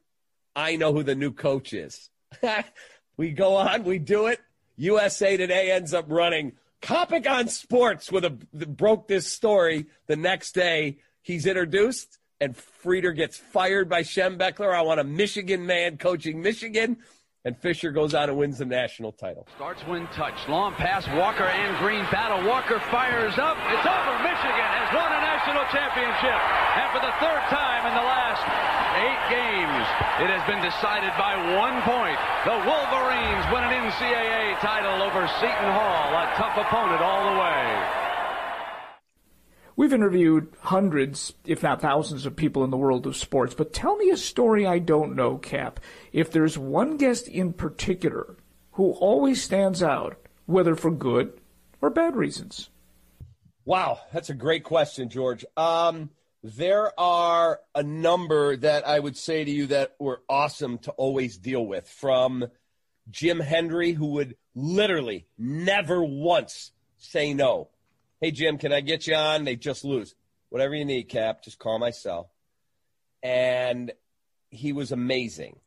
[0.55, 2.11] I know who the new coach is.
[3.21, 4.41] we go on, we do it.
[4.77, 9.85] USA Today ends up running Coppock on Sports with a broke this story.
[10.07, 14.73] The next day, he's introduced and Frieder gets fired by Schembechler.
[14.73, 16.97] I want a Michigan man coaching Michigan.
[17.45, 19.47] And Fisher goes on and wins the national title.
[19.57, 20.49] Starts when touch.
[20.49, 21.07] Long pass.
[21.09, 22.49] Walker and Green battle.
[22.49, 23.57] Walker fires up.
[23.69, 24.17] It's over.
[24.25, 26.41] Michigan has won a national championship.
[26.81, 28.70] And for the third time in the last
[29.01, 29.87] eight games,
[30.21, 32.21] it has been decided by one point.
[32.45, 36.13] The Wolverines win an NCAA title over Seton Hall.
[36.13, 38.01] A tough opponent all the way.
[39.77, 43.97] We've interviewed hundreds, if not thousands, of people in the world of sports, but tell
[43.97, 45.81] me a story I don't know, Cap.
[46.13, 48.37] If there's one guest in particular
[48.73, 51.41] who always stands out, whether for good
[51.81, 52.69] or bad reasons.
[53.65, 55.45] Wow, that's a great question, George.
[55.57, 56.11] Um,
[56.43, 61.37] there are a number that I would say to you that were awesome to always
[61.37, 61.89] deal with.
[61.89, 62.47] From
[63.11, 67.69] Jim Hendry, who would literally never once say no
[68.23, 69.45] Hey, Jim, can I get you on?
[69.45, 70.15] They just lose.
[70.51, 72.31] Whatever you need, Cap, just call my cell.
[73.23, 73.93] And
[74.51, 75.59] he was amazing.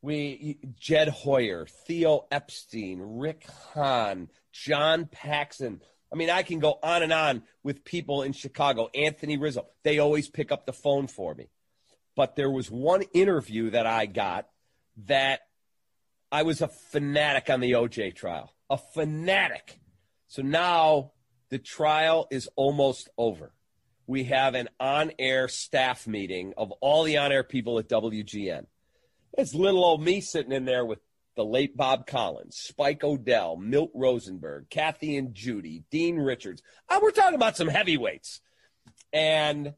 [0.00, 5.80] We Jed Hoyer, Theo Epstein, Rick Hahn, John Paxson.
[6.12, 8.88] I mean, I can go on and on with people in Chicago.
[8.94, 9.66] Anthony Rizzo.
[9.82, 11.50] They always pick up the phone for me.
[12.16, 14.48] But there was one interview that I got
[15.06, 15.40] that
[16.32, 18.52] I was a fanatic on the OJ trial.
[18.70, 19.78] A fanatic.
[20.26, 21.12] So now
[21.50, 23.52] the trial is almost over.
[24.06, 28.66] We have an on air staff meeting of all the on air people at WGN.
[29.36, 31.00] It's little old me sitting in there with
[31.38, 36.64] the late Bob Collins, Spike O'Dell, Milt Rosenberg, Kathy and Judy, Dean Richards.
[36.88, 38.40] Uh, we're talking about some heavyweights.
[39.12, 39.74] And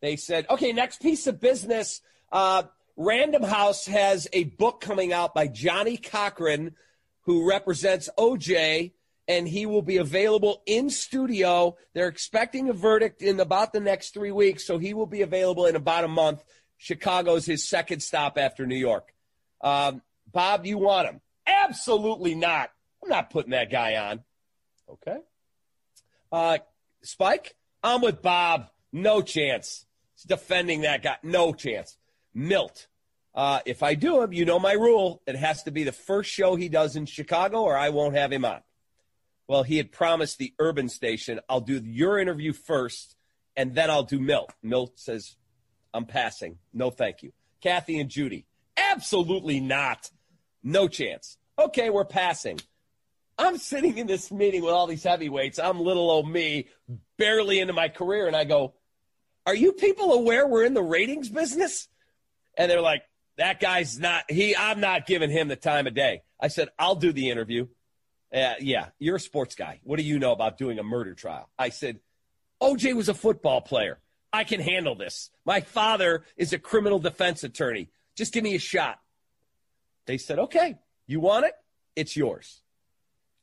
[0.00, 2.00] they said, okay, next piece of business.
[2.32, 2.62] Uh,
[2.96, 6.76] Random House has a book coming out by Johnnie Cochran,
[7.24, 8.92] who represents OJ
[9.28, 11.76] and he will be available in studio.
[11.92, 15.66] They're expecting a verdict in about the next three weeks, so he will be available
[15.66, 16.42] in about a month.
[16.78, 19.12] Chicago's his second stop after New York.
[19.60, 20.00] Um,
[20.32, 21.20] Bob, do you want him?
[21.46, 22.70] Absolutely not.
[23.02, 24.20] I'm not putting that guy on.
[24.88, 25.18] Okay.
[26.30, 26.58] Uh,
[27.02, 28.68] Spike, I'm with Bob.
[28.92, 29.86] No chance.
[30.14, 31.16] He's defending that guy.
[31.22, 31.96] No chance.
[32.34, 32.86] Milt.
[33.34, 35.22] Uh, if I do him, you know my rule.
[35.26, 38.32] It has to be the first show he does in Chicago, or I won't have
[38.32, 38.60] him on.
[39.48, 43.16] Well, he had promised the urban station, I'll do your interview first,
[43.56, 44.52] and then I'll do Milt.
[44.62, 45.36] Milt says,
[45.92, 46.58] I'm passing.
[46.72, 47.32] No, thank you.
[47.62, 50.10] Kathy and Judy, absolutely not.
[50.62, 51.38] No chance.
[51.58, 52.60] Okay, we're passing.
[53.38, 55.58] I'm sitting in this meeting with all these heavyweights.
[55.58, 56.68] I'm little old me,
[57.18, 58.74] barely into my career, and I go,
[59.46, 61.88] Are you people aware we're in the ratings business?
[62.56, 63.02] And they're like,
[63.38, 66.22] That guy's not, he, I'm not giving him the time of day.
[66.40, 67.68] I said, I'll do the interview.
[68.32, 69.80] Uh, yeah, you're a sports guy.
[69.84, 71.50] What do you know about doing a murder trial?
[71.58, 72.00] I said,
[72.62, 73.98] OJ was a football player.
[74.32, 75.30] I can handle this.
[75.44, 77.90] My father is a criminal defense attorney.
[78.16, 78.98] Just give me a shot.
[80.06, 81.54] They said, okay, you want it?
[81.94, 82.62] It's yours.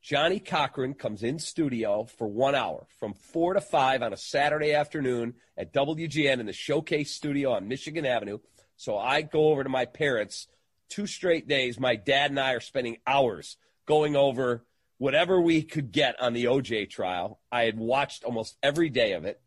[0.02, 4.74] Johnnie Cochran comes in studio for one hour from four to five on a Saturday
[4.74, 8.40] afternoon at WGN in the Showcase studio on Michigan Avenue.
[8.78, 10.48] So I go over to my parents
[10.88, 11.80] two straight days.
[11.80, 14.64] My dad and I are spending hours going over
[15.00, 17.40] whatever we could get on the OJ trial.
[17.52, 19.42] I had watched almost every day of it.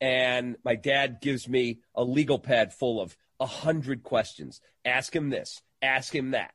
[0.00, 4.60] And my dad gives me a legal pad full of a hundred questions.
[4.84, 6.52] Ask him this, ask him that.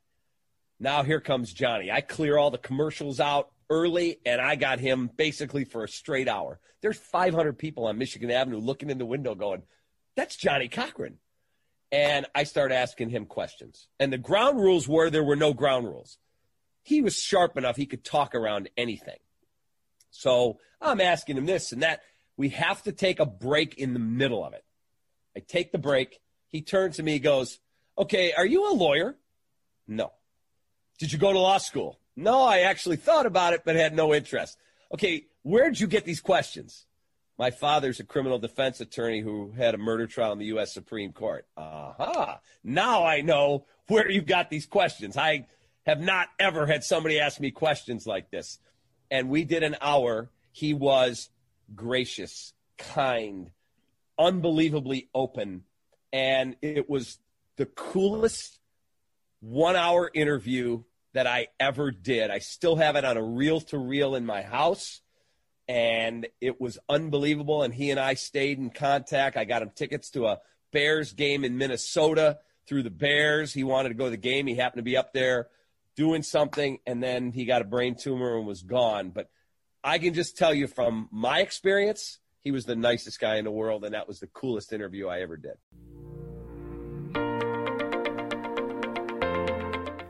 [0.80, 1.92] Now here comes Johnny.
[1.92, 6.28] I clear all the commercials out early and I got him basically for a straight
[6.28, 6.60] hour.
[6.82, 9.64] There's 500 people on Michigan Avenue looking in the window going,
[10.16, 11.18] that's Johnnie Cochran.
[11.92, 13.88] And I start asking him questions.
[14.00, 16.18] And the ground rules were there were no ground rules.
[16.82, 19.20] He was sharp enough, he could talk around anything.
[20.12, 22.02] So I'm asking him this and that.
[22.36, 24.66] We have to take a break in the middle of it.
[25.36, 26.20] I take the break.
[26.48, 27.60] He turns to me, he goes,
[27.98, 29.16] Okay, are you a lawyer?
[29.88, 30.12] No.
[31.00, 32.00] Did you go to law school?
[32.16, 34.58] No, I actually thought about it, but had no interest.
[34.94, 36.86] Okay, where'd you get these questions?
[37.38, 40.74] My father's a criminal defense attorney who had a murder trial in the U.S.
[40.74, 41.48] Supreme Court.
[41.58, 41.96] Aha.
[42.00, 42.38] Uh-huh.
[42.64, 45.18] Now I know where you got these questions.
[45.18, 45.48] I
[45.86, 48.60] have not ever had somebody ask me questions like this.
[49.10, 50.30] And we did an hour.
[50.52, 51.30] He was
[51.76, 53.50] gracious, kind,
[54.18, 55.64] unbelievably open.
[56.12, 57.18] And it was
[57.58, 58.60] the coolest
[59.39, 62.32] one hour interview that I ever did.
[62.32, 65.02] I still have it on a reel to reel in my house.
[65.68, 67.63] And it was unbelievable.
[67.63, 69.38] And he and I stayed in contact.
[69.38, 70.39] I got him tickets to a
[70.72, 73.54] Bears game in Minnesota through the Bears.
[73.54, 74.48] He wanted to go to the game.
[74.48, 75.48] He happened to be up there
[75.96, 79.12] doing something, and then he got a brain tumor and was gone.
[79.12, 79.30] But
[79.84, 83.52] I can just tell you from my experience, he was the nicest guy in the
[83.52, 85.58] world, and that was the coolest interview I ever did.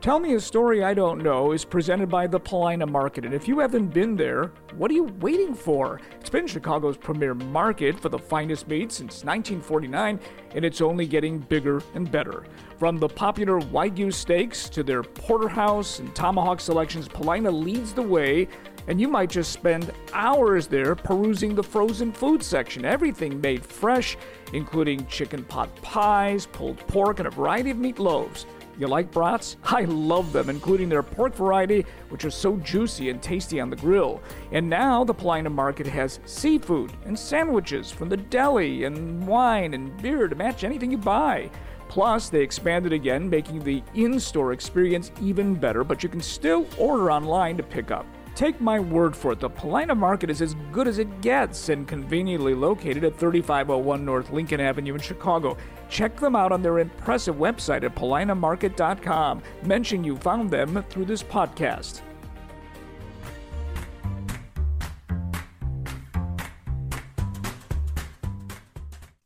[0.04, 3.48] Tell Me a Story I Don't Know is presented by the Paulina Market, and if
[3.48, 5.98] you haven't been there, what are you waiting for?
[6.20, 10.20] It's been Chicago's premier market for the finest meat since 1949,
[10.54, 12.44] and it's only getting bigger and better.
[12.76, 18.46] From the popular Wagyu steaks to their porterhouse and tomahawk selections, Paulina leads the way
[18.86, 22.84] and you might just spend hours there perusing the frozen food section.
[22.84, 24.18] Everything made fresh,
[24.52, 28.44] including chicken pot pies, pulled pork, and a variety of meatloaves.
[28.78, 29.56] You like brats?
[29.64, 33.76] I love them, including their pork variety, which is so juicy and tasty on the
[33.76, 34.20] grill.
[34.52, 39.96] And now the Paulina Market has seafood and sandwiches from the deli, and wine and
[40.02, 41.50] beer to match anything you buy.
[41.88, 46.66] Plus, they expanded again, making the in store experience even better, but you can still
[46.76, 48.06] order online to pick up.
[48.34, 51.86] Take my word for it, the Paulina Market is as good as it gets and
[51.86, 55.56] conveniently located at 3501 North Lincoln Avenue in Chicago.
[55.88, 59.40] Check them out on their impressive website at paulinamarket.com.
[59.62, 62.00] Mention you found them through this podcast.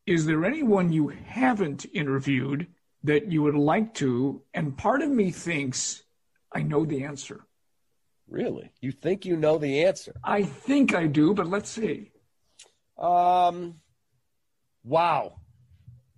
[0.05, 2.66] Is there anyone you haven't interviewed
[3.05, 4.42] that you would like to?
[4.53, 6.03] And part of me thinks
[6.55, 7.47] I know the answer.
[8.28, 8.70] Really?
[8.80, 10.14] You think you know the answer?
[10.22, 12.12] I think I do, but let's see.
[12.98, 13.80] Um,
[14.84, 15.40] wow.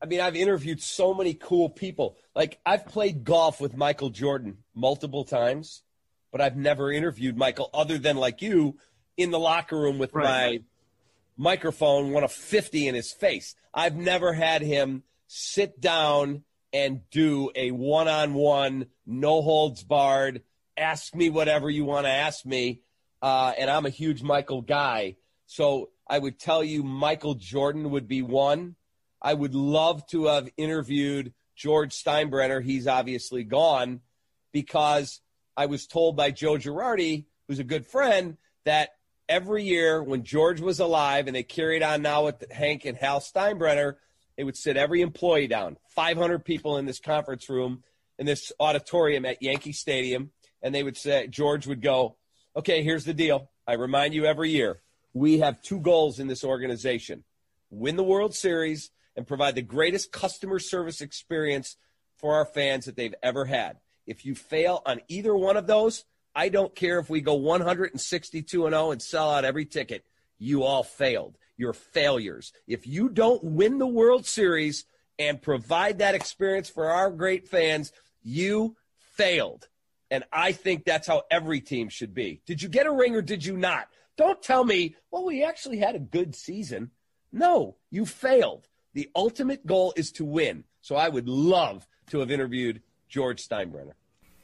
[0.03, 2.17] I mean, I've interviewed so many cool people.
[2.35, 5.83] Like, I've played golf with Michael Jordan multiple times,
[6.33, 8.79] but I've never interviewed Michael other than like you
[9.17, 10.25] in the locker room with right.
[10.25, 10.61] my
[11.37, 13.55] microphone, one of 50 in his face.
[13.73, 16.43] I've never had him sit down
[16.73, 20.43] and do a one on one, no holds barred
[20.81, 22.81] ask me whatever you want to ask me.
[23.23, 25.17] Uh, and I'm a huge Michael guy.
[25.47, 28.77] So I would tell you Michael Jordan would be one.
[29.21, 32.63] I would love to have interviewed George Steinbrenner.
[32.63, 34.01] He's obviously gone
[34.53, 35.21] because
[35.57, 38.91] I was told by Joe Girardi, who's a good friend, that
[39.29, 43.21] every year when George was alive and they carried on now with Hank and Hal
[43.21, 43.97] Steinbrenner,
[44.37, 47.83] they would sit every employee down, 500 people in this conference room
[48.19, 50.31] in this auditorium at Yankee Stadium
[50.63, 52.17] and they would say, George would go,
[52.57, 53.51] okay, here's the deal.
[53.67, 54.81] I remind you every year,
[55.13, 57.25] we have two goals in this organization
[57.71, 61.77] win the World Series and provide the greatest customer service experience
[62.17, 63.79] for our fans that they've ever had.
[64.07, 68.67] If you fail on either one of those, I don't care if we go 162
[68.67, 70.05] and 0 and sell out every ticket.
[70.39, 71.37] You all failed.
[71.57, 72.53] You're failures.
[72.67, 74.85] If you don't win the World Series
[75.19, 77.93] and provide that experience for our great fans,
[78.23, 78.77] you
[79.17, 79.69] failed.
[80.11, 82.41] And I think that's how every team should be.
[82.47, 83.89] Did you get a ring or did you not?
[84.17, 86.91] Don't tell me, well, we actually had a good season.
[87.33, 88.69] No, you failed.
[88.93, 90.65] The ultimate goal is to win.
[90.83, 93.93] So I would love to have interviewed George Steinbrenner.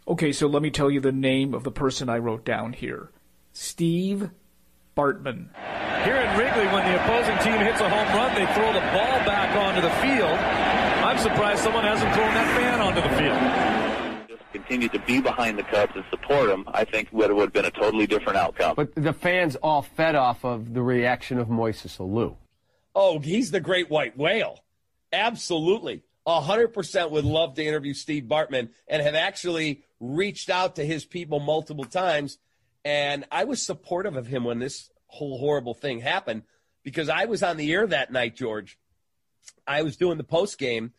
[0.09, 3.11] Okay, so let me tell you the name of the person I wrote down here
[3.53, 4.31] Steve
[4.97, 5.49] Bartman.
[6.05, 9.19] Here in Wrigley, when the opposing team hits a home run, they throw the ball
[9.27, 10.39] back onto the field.
[11.03, 13.66] I'm surprised someone hasn't thrown that fan onto the field.
[14.57, 16.65] Just continue to be behind the Cubs and support them.
[16.69, 18.75] I think would would have been a totally different outcome.
[18.77, 22.37] But the fans all fed off of the reaction of Moises Alou.
[22.95, 24.65] Oh, he's the great white whale.
[25.13, 26.03] Absolutely.
[26.27, 31.39] 100% would love to interview Steve Bartman and have actually reached out to his people
[31.39, 32.39] multiple times.
[32.85, 36.43] And I was supportive of him when this whole horrible thing happened
[36.83, 38.79] because I was on the air that night, George.
[39.67, 40.93] I was doing the post game,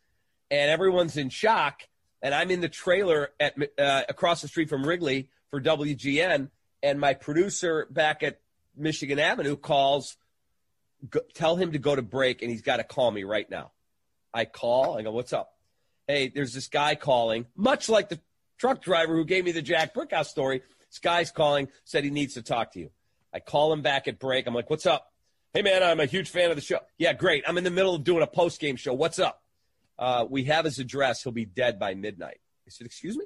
[0.49, 1.83] and everyone's in shock.
[2.21, 6.49] And I'm in the trailer at uh, across the street from Wrigley for WGN,
[6.81, 8.39] and my producer back at
[8.75, 10.17] Michigan Avenue calls,
[11.09, 13.71] go, tell him to go to break, and he's got to call me right now.
[14.33, 15.53] I call, I go, "What's up?"
[16.07, 18.19] Hey, there's this guy calling, much like the
[18.57, 20.61] truck driver who gave me the Jack Brickhouse story.
[20.89, 22.91] This guy's calling, said he needs to talk to you.
[23.33, 24.47] I call him back at break.
[24.47, 25.11] I'm like, "What's up?"
[25.53, 26.79] Hey man, I'm a huge fan of the show.
[26.97, 27.43] Yeah, great.
[27.47, 28.93] I'm in the middle of doing a post game show.
[28.93, 29.41] What's up?
[29.99, 31.23] Uh, we have his address.
[31.23, 32.39] He'll be dead by midnight.
[32.65, 33.25] I said, Excuse me?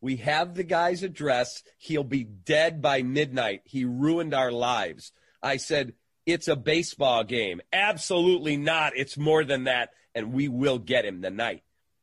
[0.00, 1.62] We have the guy's address.
[1.78, 3.62] He'll be dead by midnight.
[3.64, 5.12] He ruined our lives.
[5.42, 5.94] I said,
[6.26, 7.60] It's a baseball game.
[7.72, 8.92] Absolutely not.
[8.96, 9.90] It's more than that.
[10.14, 11.62] And we will get him tonight.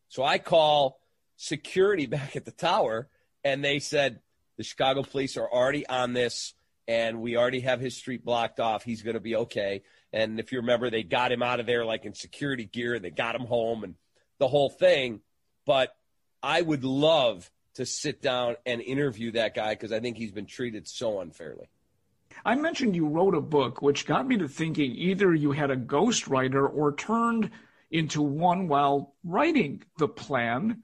[0.10, 1.00] So I call
[1.36, 3.10] security back at the tower,
[3.44, 4.20] and they said,
[4.58, 6.54] The Chicago police are already on this
[6.88, 8.84] and we already have his street blocked off.
[8.84, 9.84] He's going to be okay.
[10.16, 13.04] And if you remember, they got him out of there like in security gear and
[13.04, 13.96] they got him home and
[14.40, 15.20] the whole thing.
[15.66, 15.94] But
[16.42, 20.46] I would love to sit down and interview that guy because I think he's been
[20.46, 21.68] treated so unfairly.
[22.46, 25.76] I mentioned you wrote a book, which got me to thinking either you had a
[25.76, 27.52] ghostwriter or turned
[27.92, 30.82] into one while writing the plan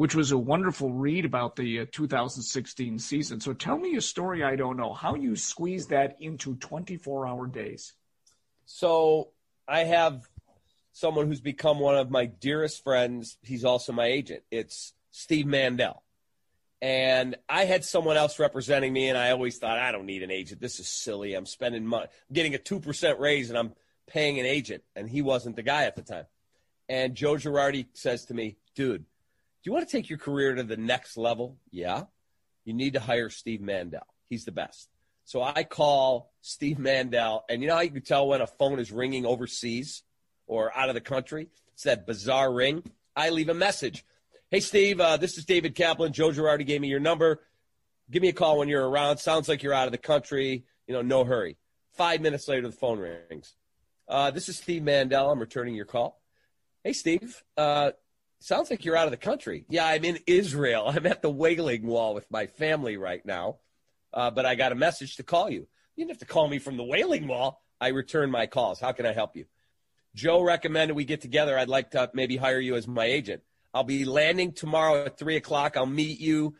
[0.00, 3.38] which was a wonderful read about the uh, 2016 season.
[3.38, 4.94] So tell me a story I don't know.
[4.94, 7.92] How you squeeze that into 24 hour days?
[8.72, 9.30] So
[9.66, 10.22] I have
[10.92, 13.36] someone who's become one of my dearest friends.
[13.42, 14.44] He's also my agent.
[14.52, 16.04] It's Steve Mandel.
[16.80, 20.30] And I had someone else representing me, and I always thought, I don't need an
[20.30, 20.60] agent.
[20.60, 21.34] This is silly.
[21.34, 22.04] I'm spending money.
[22.04, 23.74] I'm getting a 2% raise, and I'm
[24.06, 24.84] paying an agent.
[24.94, 26.26] And he wasn't the guy at the time.
[26.88, 29.04] And Joe Girardi says to me, dude, do
[29.64, 31.58] you want to take your career to the next level?
[31.72, 32.04] Yeah.
[32.64, 34.06] You need to hire Steve Mandel.
[34.28, 34.88] He's the best.
[35.30, 38.80] So I call Steve Mandel, and you know how you can tell when a phone
[38.80, 40.02] is ringing overseas
[40.48, 41.46] or out of the country?
[41.72, 42.82] It's that bizarre ring.
[43.14, 44.04] I leave a message.
[44.50, 46.12] Hey, Steve, uh, this is David Kaplan.
[46.12, 47.42] Joe Girardi gave me your number.
[48.10, 49.18] Give me a call when you're around.
[49.18, 50.64] Sounds like you're out of the country.
[50.88, 51.58] You know, no hurry.
[51.92, 53.54] Five minutes later, the phone rings.
[54.08, 55.30] Uh, this is Steve Mandel.
[55.30, 56.20] I'm returning your call.
[56.82, 57.40] Hey, Steve.
[57.56, 57.92] Uh,
[58.40, 59.64] Sounds like you're out of the country.
[59.68, 60.86] Yeah, I'm in Israel.
[60.88, 63.58] I'm at the Wailing Wall with my family right now.
[64.12, 65.66] Uh, but I got a message to call you.
[65.96, 67.62] You didn't have to call me from the Wailing Wall.
[67.80, 68.80] I return my calls.
[68.80, 69.46] How can I help you?
[70.14, 71.58] Joe recommended we get together.
[71.58, 73.42] I'd like to maybe hire you as my agent.
[73.72, 75.76] I'll be landing tomorrow at three o'clock.
[75.76, 76.56] I'll meet you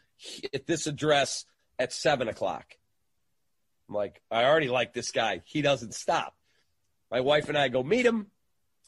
[0.55, 1.44] at this address
[1.78, 2.76] at seven o'clock.
[3.88, 5.42] I'm like, I already like this guy.
[5.44, 6.36] He doesn't stop.
[7.11, 8.28] My wife and I go meet him.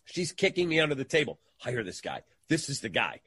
[0.04, 1.40] She's kicking me under the table.
[1.58, 3.20] Hire this guy this is the guy.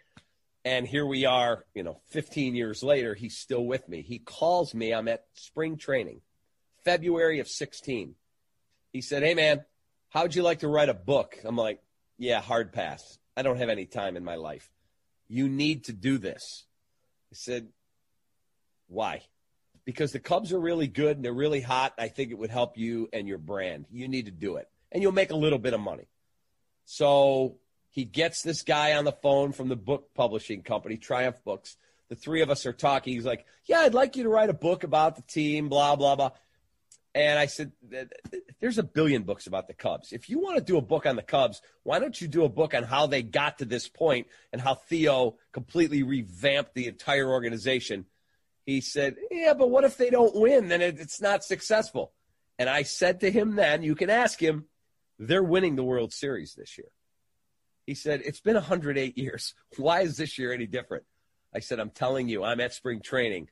[0.65, 4.01] And here we are, you know, 15 years later, he's still with me.
[4.01, 4.95] He calls me.
[4.95, 6.21] I'm at spring training,
[6.83, 8.15] February of 16.
[8.91, 9.63] He said, Hey, man,
[10.09, 11.37] how'd you like to write a book?
[11.45, 11.83] I'm like,
[12.17, 13.19] Yeah, hard pass.
[13.37, 14.67] I don't have any time in my life.
[15.27, 16.65] You need to do this.
[17.31, 17.67] I said,
[18.87, 19.21] Why?
[19.85, 21.93] Because the Cubs are really good and they're really hot.
[21.99, 23.85] I think it would help you and your brand.
[23.91, 24.67] You need to do it.
[24.91, 26.07] And you'll make a little bit of money.
[26.85, 27.57] So
[27.95, 31.77] he gets this guy on the phone from the book publishing company, Triumph Books.
[32.09, 33.13] The three of us are talking.
[33.13, 36.17] He's like, Yeah, I'd like you to write a book about the team, blah, blah,
[36.17, 36.31] blah.
[37.15, 37.71] And I said,
[38.59, 40.11] There's a billion books about the Cubs.
[40.11, 42.49] If you want to do a book on the Cubs, why don't you do a
[42.49, 47.29] book on how they got to this point and how Theo completely revamped the entire
[47.29, 48.05] organization?
[48.65, 50.67] He said, Yeah, but what if they don't win?
[50.67, 52.11] Then it's not successful.
[52.59, 54.65] And I said to him then, You can ask him,
[55.17, 56.87] they're winning the World Series this year.
[57.85, 59.53] He said, It's been 108 years.
[59.77, 61.03] Why is this year any different?
[61.53, 63.49] I said, I'm telling you, I'm at spring training.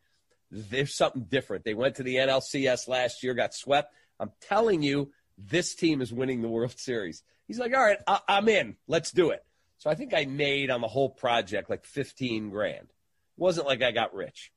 [0.52, 1.64] There's something different.
[1.64, 3.94] They went to the NLCS last year, got swept.
[4.20, 7.24] I'm telling you, this team is winning the World Series.
[7.48, 8.76] He's like, All right, I- I'm in.
[8.88, 9.44] Let's do it.
[9.78, 12.84] So I think I made on the whole project like 15 grand.
[12.86, 14.52] It wasn't like I got rich.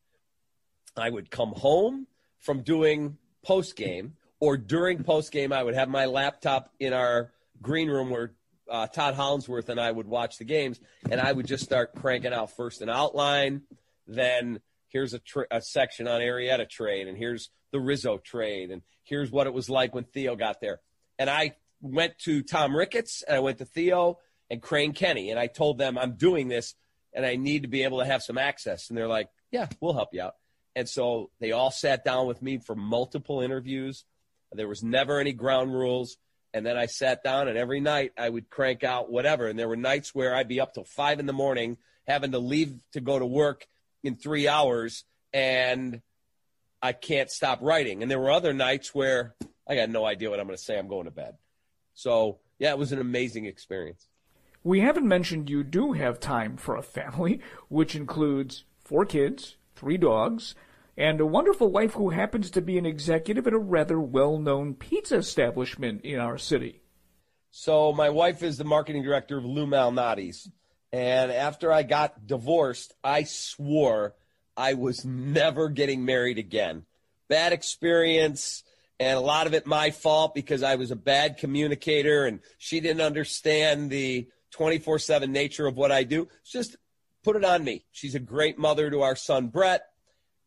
[0.97, 2.07] I would come home
[2.39, 7.33] from doing post game, or during post game, I would have my laptop in our
[7.63, 8.33] green room where
[8.71, 12.33] uh, Todd Hollandsworth and I would watch the games, and I would just start cranking
[12.33, 13.63] out first an outline,
[14.07, 18.83] then here's a, tra- a section on Arrieta trade, and here's the Rizzo trade, and
[19.03, 20.81] here's what it was like when Theo got there.
[21.19, 24.19] And I went to Tom Ricketts, and I went to Theo
[24.51, 26.75] and Crane Kenny, and I told them I'm doing this,
[27.13, 28.89] and I need to be able to have some access.
[28.89, 30.37] And they're like, "Yeah, we'll help you out."
[30.75, 34.05] And so they all sat down with me for multiple interviews.
[34.53, 36.19] There was never any ground rules.
[36.57, 39.47] And then I sat down, and every night I would crank out whatever.
[39.47, 41.77] And there were nights where I'd be up till five in the morning,
[42.07, 43.67] having to leave to go to work
[44.03, 45.05] in three hours,
[45.35, 46.01] and
[46.81, 48.01] I can't stop writing.
[48.01, 49.35] And there were other nights where
[49.69, 50.79] I got no idea what I'm going to say.
[50.79, 51.35] I'm going to bed.
[51.93, 54.09] So, yeah, it was an amazing experience.
[54.65, 57.39] We haven't mentioned you do have time for a family,
[57.69, 60.55] which includes four kids, three dogs,
[60.97, 64.75] and a wonderful wife who happens to be an executive at a rather well known
[64.75, 66.83] pizza establishment in our city.
[67.51, 70.51] So, my wife is the marketing director of Lou Malnati's.
[70.93, 74.15] And after I got divorced, I swore
[74.57, 76.87] I was never getting married again.
[77.29, 78.63] Bad experience,
[78.99, 82.81] and a lot of it my fault because I was a bad communicator and she
[82.81, 86.29] didn't understand the 24 7 nature of what I do.
[86.41, 86.77] It's just
[87.23, 87.85] put it on me.
[87.93, 89.87] She's a great mother to our son, Brett.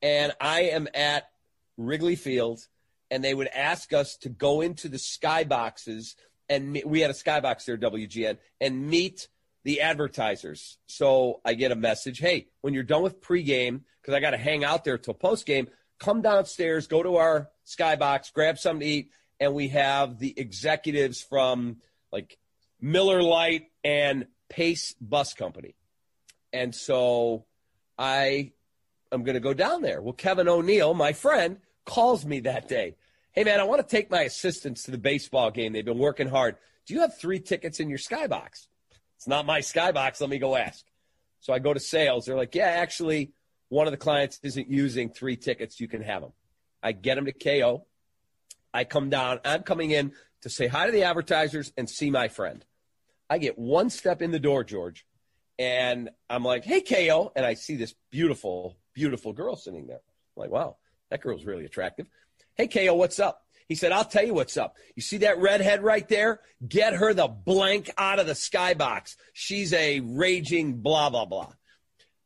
[0.01, 1.29] And I am at
[1.77, 2.67] Wrigley Field,
[3.11, 6.15] and they would ask us to go into the skyboxes,
[6.47, 9.27] and we had a skybox there, WGN, and meet
[9.63, 10.77] the advertisers.
[10.87, 14.37] So I get a message, hey, when you're done with pregame, because I got to
[14.37, 15.67] hang out there till postgame,
[15.99, 21.21] come downstairs, go to our skybox, grab something to eat, and we have the executives
[21.21, 21.77] from
[22.11, 22.37] like
[22.81, 25.75] Miller Lite and Pace Bus Company.
[26.51, 27.45] And so
[27.97, 28.53] I
[29.12, 30.01] am going to go down there.
[30.01, 32.95] Well, Kevin O'Neill, my friend, calls me that day.
[33.32, 35.74] Hey, man, I want to take my assistants to the baseball game.
[35.74, 36.55] They've been working hard.
[36.86, 38.68] Do you have three tickets in your skybox?
[39.18, 40.22] It's not my skybox.
[40.22, 40.84] Let me go ask.
[41.39, 42.26] So I go to sales.
[42.26, 43.32] They're like, yeah, actually,
[43.70, 45.80] one of the clients isn't using three tickets.
[45.80, 46.34] You can have them.
[46.82, 47.86] I get them to KO.
[48.74, 49.39] I come down.
[49.45, 52.64] I'm coming in to say hi to the advertisers and see my friend.
[53.30, 55.05] I get one step in the door, George,
[55.57, 57.32] and I'm like, hey, KO.
[57.36, 60.01] And I see this beautiful, beautiful girl sitting there.
[60.35, 60.75] I'm like, wow,
[61.09, 62.05] that girl's really attractive.
[62.55, 63.43] Hey, KO, what's up?
[63.69, 64.75] He said, I'll tell you what's up.
[64.93, 66.41] You see that redhead right there?
[66.67, 69.15] Get her the blank out of the skybox.
[69.31, 71.53] She's a raging blah, blah, blah.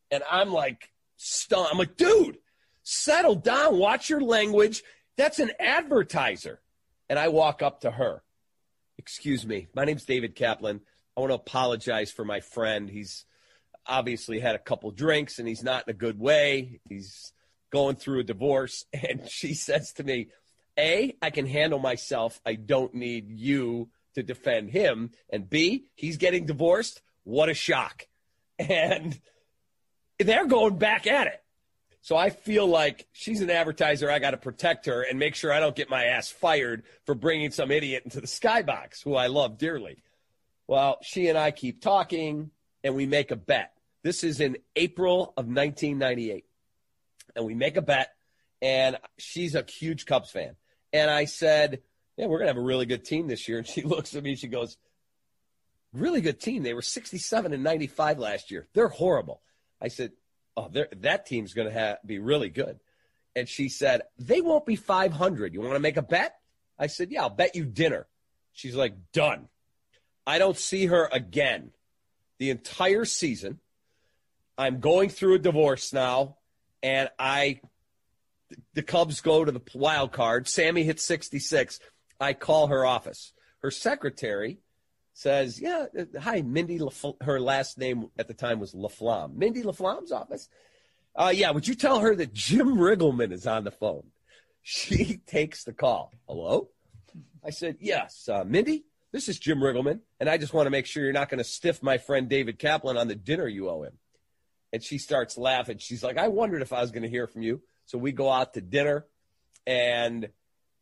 [0.09, 1.67] And I'm like, stunned.
[1.71, 2.39] I'm like, dude,
[2.81, 3.77] settle down.
[3.77, 4.81] Watch your language.
[5.15, 6.59] That's an advertiser.
[7.07, 8.23] And I walk up to her.
[8.97, 9.67] Excuse me.
[9.75, 10.81] My name's David Kaplan.
[11.15, 12.89] I want to apologize for my friend.
[12.89, 13.25] He's
[13.87, 16.79] obviously had a couple drinks and he's not in a good way.
[16.89, 17.33] He's
[17.71, 18.85] going through a divorce.
[19.09, 20.27] And she says to me,
[20.77, 22.39] a, I can handle myself.
[22.45, 25.11] I don't need you to defend him.
[25.31, 27.01] And B, he's getting divorced.
[27.23, 28.07] What a shock.
[28.57, 29.19] And
[30.19, 31.43] they're going back at it.
[32.01, 34.11] So I feel like she's an advertiser.
[34.11, 37.15] I got to protect her and make sure I don't get my ass fired for
[37.15, 40.03] bringing some idiot into the skybox who I love dearly.
[40.67, 42.51] Well, she and I keep talking
[42.83, 43.72] and we make a bet.
[44.03, 46.45] This is in April of 1998.
[47.35, 48.09] And we make a bet,
[48.61, 50.55] and she's a huge Cubs fan.
[50.91, 51.81] And I said,
[52.17, 53.57] Yeah, we're going to have a really good team this year.
[53.57, 54.77] And she looks at me, she goes,
[55.93, 56.63] Really good team.
[56.63, 58.67] They were 67 and 95 last year.
[58.73, 59.41] They're horrible.
[59.81, 60.11] I said,
[60.55, 62.79] Oh, that team's going to be really good.
[63.35, 65.53] And she said, They won't be 500.
[65.53, 66.35] You want to make a bet?
[66.77, 68.05] I said, Yeah, I'll bet you dinner.
[68.51, 69.47] She's like, Done.
[70.27, 71.71] I don't see her again
[72.37, 73.59] the entire season.
[74.57, 76.37] I'm going through a divorce now,
[76.81, 77.59] and I
[78.73, 80.47] the Cubs go to the wild card.
[80.47, 81.79] Sammy hits 66.
[82.19, 83.33] I call her office.
[83.59, 84.59] Her secretary
[85.13, 85.85] says, "Yeah,
[86.19, 89.35] hi, Mindy." Laf- her last name at the time was Laflamme.
[89.35, 90.49] Mindy Laflamme's office.
[91.15, 94.07] Uh, yeah, would you tell her that Jim Riggleman is on the phone?
[94.61, 96.11] She takes the call.
[96.27, 96.69] Hello.
[97.43, 98.85] I said, "Yes, uh, Mindy.
[99.11, 101.43] This is Jim Riggleman, and I just want to make sure you're not going to
[101.43, 103.97] stiff my friend David Kaplan on the dinner you owe him."
[104.73, 105.77] And she starts laughing.
[105.77, 108.29] She's like, "I wondered if I was going to hear from you." So we go
[108.29, 109.05] out to dinner
[109.65, 110.29] and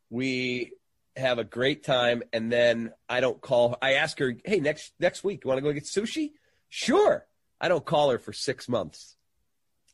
[0.09, 0.73] we
[1.15, 2.23] have a great time.
[2.33, 3.77] And then I don't call her.
[3.81, 6.31] I ask her, hey, next next week, you want to go get sushi?
[6.69, 7.25] Sure.
[7.59, 9.17] I don't call her for six months.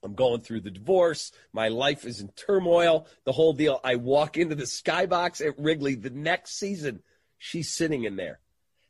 [0.03, 1.31] I'm going through the divorce.
[1.51, 3.07] My life is in turmoil.
[3.25, 3.79] The whole deal.
[3.83, 7.01] I walk into the skybox at Wrigley the next season.
[7.39, 8.39] She's sitting in there.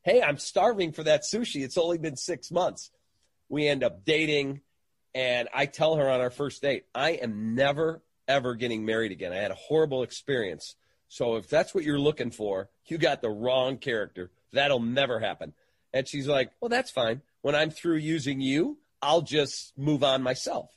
[0.04, 1.64] Hey, I'm starving for that sushi.
[1.64, 2.92] It's only been six months.
[3.50, 4.62] We end up dating,
[5.14, 9.34] and I tell her on our first date, I am never, ever getting married again.
[9.34, 10.76] I had a horrible experience.
[11.08, 14.32] So if that's what you're looking for, you got the wrong character.
[14.54, 15.54] That'll never happen.
[15.94, 17.22] And she's like, well, that's fine.
[17.42, 20.70] When I'm through using you, I'll just move on myself.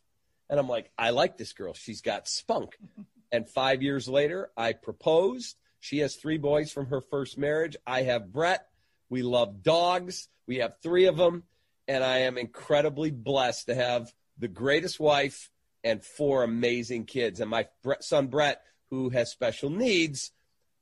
[0.49, 1.75] And I'm like, I like this girl.
[1.75, 2.77] She's got spunk.
[3.33, 5.57] And five years later, I proposed.
[5.79, 7.77] She has three boys from her first marriage.
[7.87, 8.67] I have Brett.
[9.09, 10.27] We love dogs.
[10.49, 11.45] We have three of them.
[11.87, 15.51] And I am incredibly blessed to have the greatest wife
[15.85, 17.41] and four amazing kids.
[17.41, 17.69] And my
[18.01, 20.33] son, Brett, who has special needs,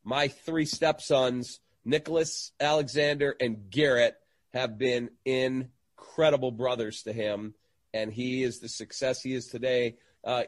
[0.05, 4.17] my three stepsons, Nicholas, Alexander, and Garrett,
[4.55, 7.55] have been incredible brothers to him.
[7.93, 9.97] And he is the success he is today.
[10.25, 10.45] Uh,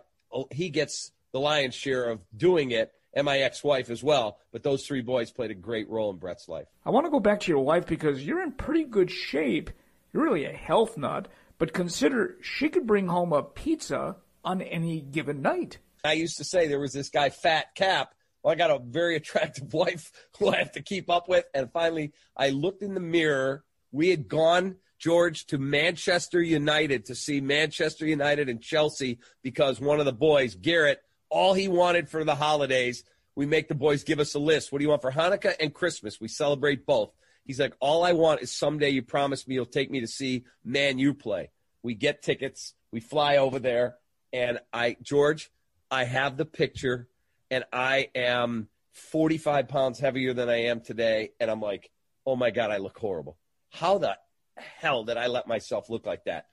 [0.51, 4.39] he gets the lion's share of doing it, and my ex wife as well.
[4.53, 6.67] But those three boys played a great role in Brett's life.
[6.85, 9.71] I want to go back to your wife because you're in pretty good shape.
[10.13, 11.29] You're really a health nut.
[11.61, 15.77] But consider she could bring home a pizza on any given night.
[16.03, 18.15] I used to say there was this guy, Fat Cap.
[18.43, 21.45] Well, I got a very attractive wife who I have to keep up with.
[21.55, 23.63] And finally, I looked in the mirror.
[23.93, 30.01] We had gone, George, to Manchester United to see Manchester United and Chelsea because one
[30.01, 33.05] of the boys, Garrett, all he wanted for the holidays,
[33.35, 34.73] we make the boys give us a list.
[34.73, 36.23] What do you want for Hanukkah and Christmas?
[36.23, 37.13] We celebrate both.
[37.51, 40.45] He's like, all I want is someday you promise me you'll take me to see
[40.65, 41.51] Man U play.
[41.83, 42.75] We get tickets.
[42.93, 43.97] We fly over there.
[44.33, 45.51] And I, George,
[45.91, 47.09] I have the picture
[47.51, 51.31] and I am 45 pounds heavier than I am today.
[51.41, 51.91] And I'm like,
[52.25, 53.37] oh my God, I look horrible.
[53.71, 54.17] How the
[54.57, 56.47] hell did I let myself look like that?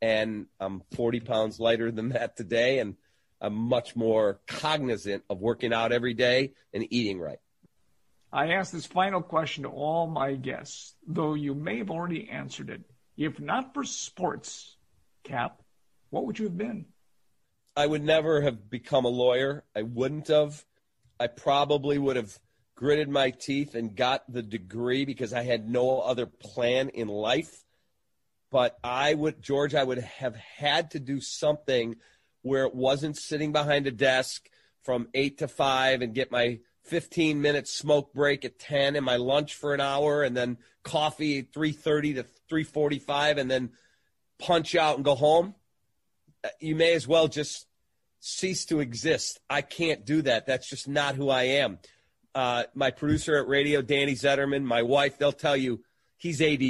[0.00, 2.78] And I'm 40 pounds lighter than that today.
[2.78, 2.96] And
[3.38, 7.40] I'm much more cognizant of working out every day and eating right.
[8.32, 12.68] I ask this final question to all my guests, though you may have already answered
[12.70, 12.82] it.
[13.16, 14.76] If not for sports,
[15.24, 15.62] Cap,
[16.10, 16.86] what would you have been?
[17.76, 19.64] I would never have become a lawyer.
[19.74, 20.64] I wouldn't have.
[21.18, 22.38] I probably would have
[22.74, 27.64] gritted my teeth and got the degree because I had no other plan in life.
[28.50, 31.96] But I would, George, I would have had to do something
[32.42, 34.48] where it wasn't sitting behind a desk
[34.82, 39.16] from eight to five and get my 15 minute smoke break at 10 and my
[39.16, 43.70] lunch for an hour and then coffee 3.30 to 3.45 and then
[44.38, 45.54] punch out and go home.
[46.60, 47.66] You may as well just
[48.20, 49.40] cease to exist.
[49.50, 50.46] I can't do that.
[50.46, 51.78] That's just not who i am.
[52.34, 55.82] Uh, my producer at radio danny Zederman my wife they'll tell you
[56.16, 56.62] he's add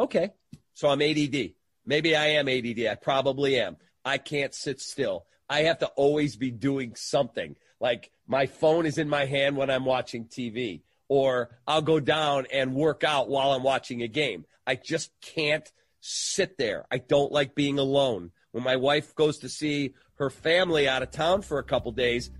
[0.00, 0.30] okay.
[0.74, 1.52] So i'm add
[1.84, 3.76] maybe i am add i probably am.
[4.04, 5.26] I can't sit still.
[5.48, 9.68] I have to always be doing something like my phone is in my hand when
[9.68, 14.46] I'm watching TV, or I'll go down and work out while I'm watching a game.
[14.66, 15.70] I just can't
[16.00, 16.86] sit there.
[16.90, 18.30] I don't like being alone.
[18.52, 22.30] When my wife goes to see her family out of town for a couple days,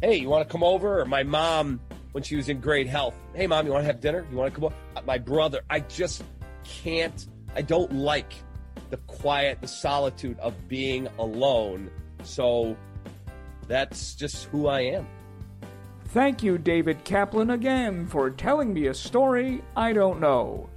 [0.00, 1.00] hey, you want to come over?
[1.00, 1.80] Or my mom,
[2.12, 4.24] when she was in great health, hey, mom, you want to have dinner?
[4.30, 4.74] You want to come over?
[4.94, 6.22] Uh, my brother, I just
[6.62, 7.26] can't,
[7.56, 8.32] I don't like
[8.90, 11.90] the quiet, the solitude of being alone.
[12.22, 12.76] So
[13.70, 15.06] that's just who I am.
[16.06, 20.68] Thank you, David Kaplan, again for telling me a story I don't know.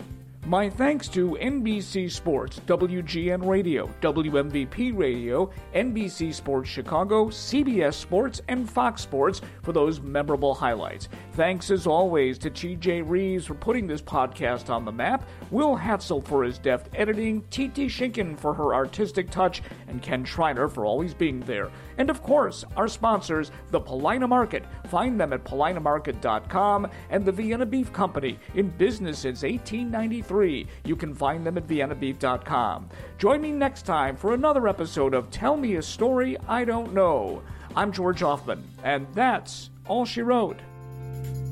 [0.46, 8.70] My thanks to NBC Sports, WGN Radio, WMVP Radio, NBC Sports Chicago, CBS Sports, and
[8.70, 11.10] Fox Sports for those memorable highlights.
[11.34, 16.24] Thanks as always to TJ Reeves for putting this podcast on the map, Will Hatzel
[16.24, 21.16] for his deft editing, TT Schinken for her artistic touch, and Ken Schreiner for always
[21.16, 21.72] being there.
[21.98, 24.64] And of course, our sponsors, the Paulina Market.
[24.90, 30.68] Find them at paulinamarket.com and the Vienna Beef Company, in business since 1893.
[30.86, 32.90] You can find them at viennabeef.com.
[33.18, 37.42] Join me next time for another episode of Tell Me a Story I Don't Know.
[37.76, 40.60] I'm George Hoffman, and that's all she wrote.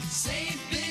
[0.00, 0.81] Save